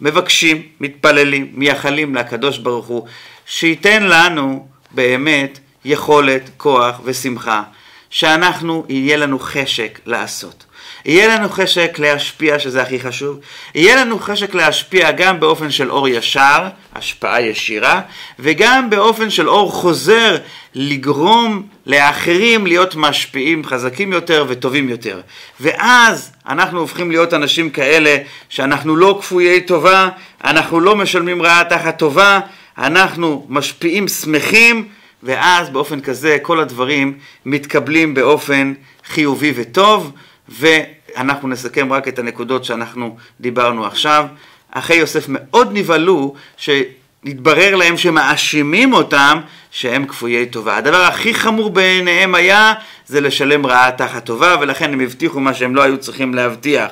מבקשים, 0.00 0.62
מתפללים, 0.80 1.52
מייחלים 1.54 2.14
לקדוש 2.14 2.58
ברוך 2.58 2.86
הוא, 2.86 3.06
שייתן 3.46 4.02
לנו 4.02 4.68
באמת 4.94 5.58
יכולת, 5.84 6.50
כוח 6.56 7.00
ושמחה, 7.04 7.62
שאנחנו, 8.10 8.84
יהיה 8.88 9.16
לנו 9.16 9.38
חשק 9.38 9.98
לעשות. 10.06 10.64
יהיה 11.04 11.26
לנו 11.26 11.48
חשק 11.48 11.98
להשפיע, 11.98 12.58
שזה 12.58 12.82
הכי 12.82 13.00
חשוב, 13.00 13.38
יהיה 13.74 13.96
לנו 13.96 14.18
חשק 14.18 14.54
להשפיע 14.54 15.10
גם 15.10 15.40
באופן 15.40 15.70
של 15.70 15.90
אור 15.90 16.08
ישר, 16.08 16.68
השפעה 16.94 17.42
ישירה, 17.42 18.00
וגם 18.38 18.90
באופן 18.90 19.30
של 19.30 19.48
אור 19.48 19.72
חוזר, 19.72 20.36
לגרום 20.74 21.62
לאחרים 21.86 22.66
להיות 22.66 22.96
משפיעים 22.96 23.64
חזקים 23.64 24.12
יותר 24.12 24.44
וטובים 24.48 24.88
יותר. 24.88 25.20
ואז 25.60 26.32
אנחנו 26.48 26.80
הופכים 26.80 27.10
להיות 27.10 27.34
אנשים 27.34 27.70
כאלה 27.70 28.16
שאנחנו 28.48 28.96
לא 28.96 29.18
כפויי 29.20 29.60
טובה, 29.60 30.08
אנחנו 30.44 30.80
לא 30.80 30.96
משלמים 30.96 31.42
רעה 31.42 31.64
תחת 31.64 31.98
טובה, 31.98 32.40
אנחנו 32.78 33.46
משפיעים 33.48 34.08
שמחים, 34.08 34.88
ואז 35.22 35.70
באופן 35.70 36.00
כזה 36.00 36.38
כל 36.42 36.60
הדברים 36.60 37.18
מתקבלים 37.46 38.14
באופן 38.14 38.72
חיובי 39.04 39.52
וטוב. 39.56 40.12
ואנחנו 40.48 41.48
נסכם 41.48 41.92
רק 41.92 42.08
את 42.08 42.18
הנקודות 42.18 42.64
שאנחנו 42.64 43.16
דיברנו 43.40 43.86
עכשיו. 43.86 44.26
אחי 44.70 44.94
יוסף 44.94 45.24
מאוד 45.28 45.68
נבהלו 45.72 46.34
שהתברר 46.56 47.76
להם 47.76 47.96
שמאשימים 47.96 48.92
אותם 48.92 49.40
שהם 49.70 50.06
כפויי 50.06 50.46
טובה. 50.46 50.76
הדבר 50.76 51.02
הכי 51.02 51.34
חמור 51.34 51.70
בעיניהם 51.70 52.34
היה 52.34 52.74
זה 53.06 53.20
לשלם 53.20 53.66
רעה 53.66 53.92
תחת 53.92 54.24
טובה 54.24 54.56
ולכן 54.60 54.92
הם 54.92 55.00
הבטיחו 55.00 55.40
מה 55.40 55.54
שהם 55.54 55.74
לא 55.74 55.82
היו 55.82 55.98
צריכים 55.98 56.34
להבטיח. 56.34 56.90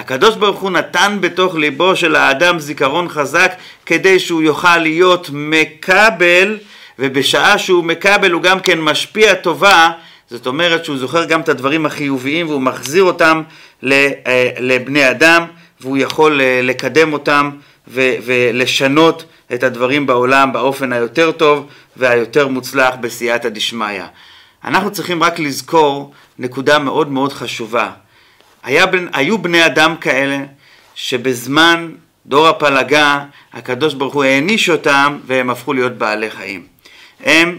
הקדוש 0.00 0.36
ברוך 0.36 0.60
הוא 0.60 0.70
נתן 0.70 1.18
בתוך 1.20 1.54
ליבו 1.54 1.96
של 1.96 2.16
האדם 2.16 2.58
זיכרון 2.58 3.08
חזק 3.08 3.52
כדי 3.86 4.18
שהוא 4.18 4.42
יוכל 4.42 4.78
להיות 4.78 5.30
מקבל 5.32 6.58
ובשעה 6.98 7.58
שהוא 7.58 7.84
מקבל 7.84 8.32
הוא 8.32 8.42
גם 8.42 8.60
כן 8.60 8.80
משפיע 8.80 9.34
טובה 9.34 9.90
זאת 10.30 10.46
אומרת 10.46 10.84
שהוא 10.84 10.98
זוכר 10.98 11.24
גם 11.24 11.40
את 11.40 11.48
הדברים 11.48 11.86
החיוביים 11.86 12.48
והוא 12.48 12.62
מחזיר 12.62 13.02
אותם 13.02 13.42
אה, 13.84 14.50
לבני 14.58 15.10
אדם 15.10 15.44
והוא 15.80 15.96
יכול 15.96 16.40
אה, 16.40 16.60
לקדם 16.62 17.12
אותם 17.12 17.50
ולשנות 18.24 19.24
את 19.54 19.62
הדברים 19.62 20.06
בעולם 20.06 20.52
באופן 20.52 20.92
היותר 20.92 21.32
טוב 21.32 21.66
והיותר 21.96 22.48
מוצלח 22.48 22.94
בסייעתא 23.00 23.48
דשמיא. 23.48 24.02
אנחנו 24.64 24.92
צריכים 24.92 25.22
רק 25.22 25.38
לזכור 25.38 26.12
נקודה 26.38 26.78
מאוד 26.78 27.10
מאוד 27.10 27.32
חשובה. 27.32 27.90
היה, 28.62 28.84
היו 29.12 29.38
בני 29.38 29.66
אדם 29.66 29.96
כאלה 30.00 30.38
שבזמן 30.94 31.90
דור 32.26 32.48
הפלגה 32.48 33.24
הקדוש 33.52 33.94
ברוך 33.94 34.14
הוא 34.14 34.24
העניש 34.24 34.70
אותם 34.70 35.18
והם 35.26 35.50
הפכו 35.50 35.72
להיות 35.72 35.98
בעלי 35.98 36.30
חיים. 36.30 36.66
הם, 37.20 37.58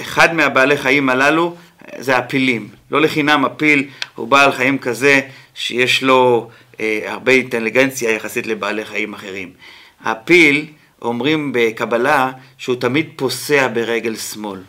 אחד 0.00 0.34
מהבעלי 0.34 0.76
חיים 0.76 1.08
הללו 1.08 1.56
זה 1.98 2.16
הפילים. 2.16 2.68
לא 2.90 3.00
לחינם 3.00 3.44
הפיל 3.44 3.88
הוא 4.14 4.28
בעל 4.28 4.52
חיים 4.52 4.78
כזה 4.78 5.20
שיש 5.54 6.02
לו 6.02 6.50
אה, 6.80 7.00
הרבה 7.06 7.32
אינטליגנציה 7.32 8.10
יחסית 8.10 8.46
לבעלי 8.46 8.84
חיים 8.84 9.14
אחרים. 9.14 9.52
הפיל, 10.04 10.66
אומרים 11.02 11.52
בקבלה 11.54 12.32
שהוא 12.58 12.76
תמיד 12.76 13.08
פוסע 13.16 13.68
ברגל 13.68 14.16
שמאל. 14.16 14.60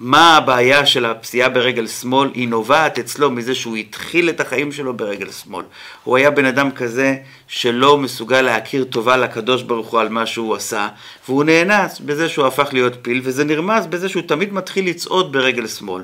מה 0.00 0.36
הבעיה 0.36 0.86
של 0.86 1.04
הפסיעה 1.04 1.48
ברגל 1.48 1.86
שמאל? 1.86 2.30
היא 2.34 2.48
נובעת 2.48 2.98
אצלו 2.98 3.30
מזה 3.30 3.54
שהוא 3.54 3.76
התחיל 3.76 4.28
את 4.28 4.40
החיים 4.40 4.72
שלו 4.72 4.96
ברגל 4.96 5.30
שמאל. 5.30 5.64
הוא 6.04 6.16
היה 6.16 6.30
בן 6.30 6.44
אדם 6.44 6.70
כזה 6.70 7.16
שלא 7.48 7.98
מסוגל 7.98 8.42
להכיר 8.42 8.84
טובה 8.84 9.16
לקדוש 9.16 9.62
ברוך 9.62 9.88
הוא 9.88 10.00
על 10.00 10.08
מה 10.08 10.26
שהוא 10.26 10.54
עשה, 10.54 10.88
והוא 11.28 11.44
נאנס 11.44 12.00
בזה 12.00 12.28
שהוא 12.28 12.46
הפך 12.46 12.68
להיות 12.72 12.92
פיל, 13.02 13.20
וזה 13.24 13.44
נרמז 13.44 13.86
בזה 13.86 14.08
שהוא 14.08 14.22
תמיד 14.22 14.52
מתחיל 14.52 14.88
לצעוד 14.88 15.32
ברגל 15.32 15.66
שמאל. 15.66 16.02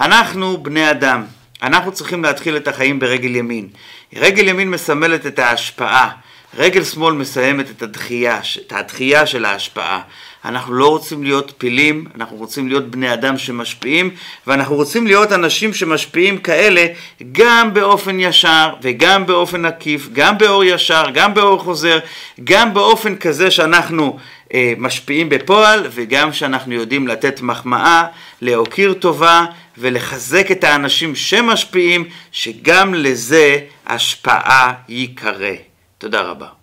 אנחנו 0.00 0.62
בני 0.62 0.90
אדם, 0.90 1.24
אנחנו 1.62 1.92
צריכים 1.92 2.24
להתחיל 2.24 2.56
את 2.56 2.68
החיים 2.68 2.98
ברגל 2.98 3.36
ימין. 3.36 3.68
רגל 4.16 4.48
ימין 4.48 4.70
מסמלת 4.70 5.26
את 5.26 5.38
ההשפעה, 5.38 6.10
רגל 6.56 6.84
שמאל 6.84 7.14
מסיימת 7.14 7.70
את 7.70 7.82
הדחייה, 7.82 8.40
את 8.66 8.72
הדחייה 8.72 9.26
של 9.26 9.44
ההשפעה. 9.44 10.00
אנחנו 10.44 10.74
לא 10.74 10.88
רוצים 10.88 11.22
להיות 11.22 11.52
פילים, 11.58 12.04
אנחנו 12.14 12.36
רוצים 12.36 12.68
להיות 12.68 12.90
בני 12.90 13.12
אדם 13.12 13.38
שמשפיעים, 13.38 14.10
ואנחנו 14.46 14.74
רוצים 14.74 15.06
להיות 15.06 15.32
אנשים 15.32 15.74
שמשפיעים 15.74 16.38
כאלה 16.38 16.86
גם 17.32 17.74
באופן 17.74 18.20
ישר 18.20 18.74
וגם 18.82 19.26
באופן 19.26 19.64
עקיף, 19.64 20.08
גם 20.12 20.38
באור 20.38 20.64
ישר, 20.64 21.04
גם 21.14 21.34
באור 21.34 21.58
חוזר, 21.58 21.98
גם 22.44 22.74
באופן 22.74 23.16
כזה 23.16 23.50
שאנחנו 23.50 24.18
אה, 24.54 24.72
משפיעים 24.78 25.28
בפועל, 25.28 25.86
וגם 25.90 26.32
שאנחנו 26.32 26.74
יודעים 26.74 27.08
לתת 27.08 27.40
מחמאה, 27.40 28.04
להוקיר 28.42 28.92
טובה 28.92 29.44
ולחזק 29.78 30.50
את 30.50 30.64
האנשים 30.64 31.14
שמשפיעים, 31.14 32.04
שגם 32.32 32.94
לזה 32.94 33.58
השפעה 33.86 34.72
ייקרא. 34.88 35.54
תודה 35.98 36.20
רבה. 36.20 36.61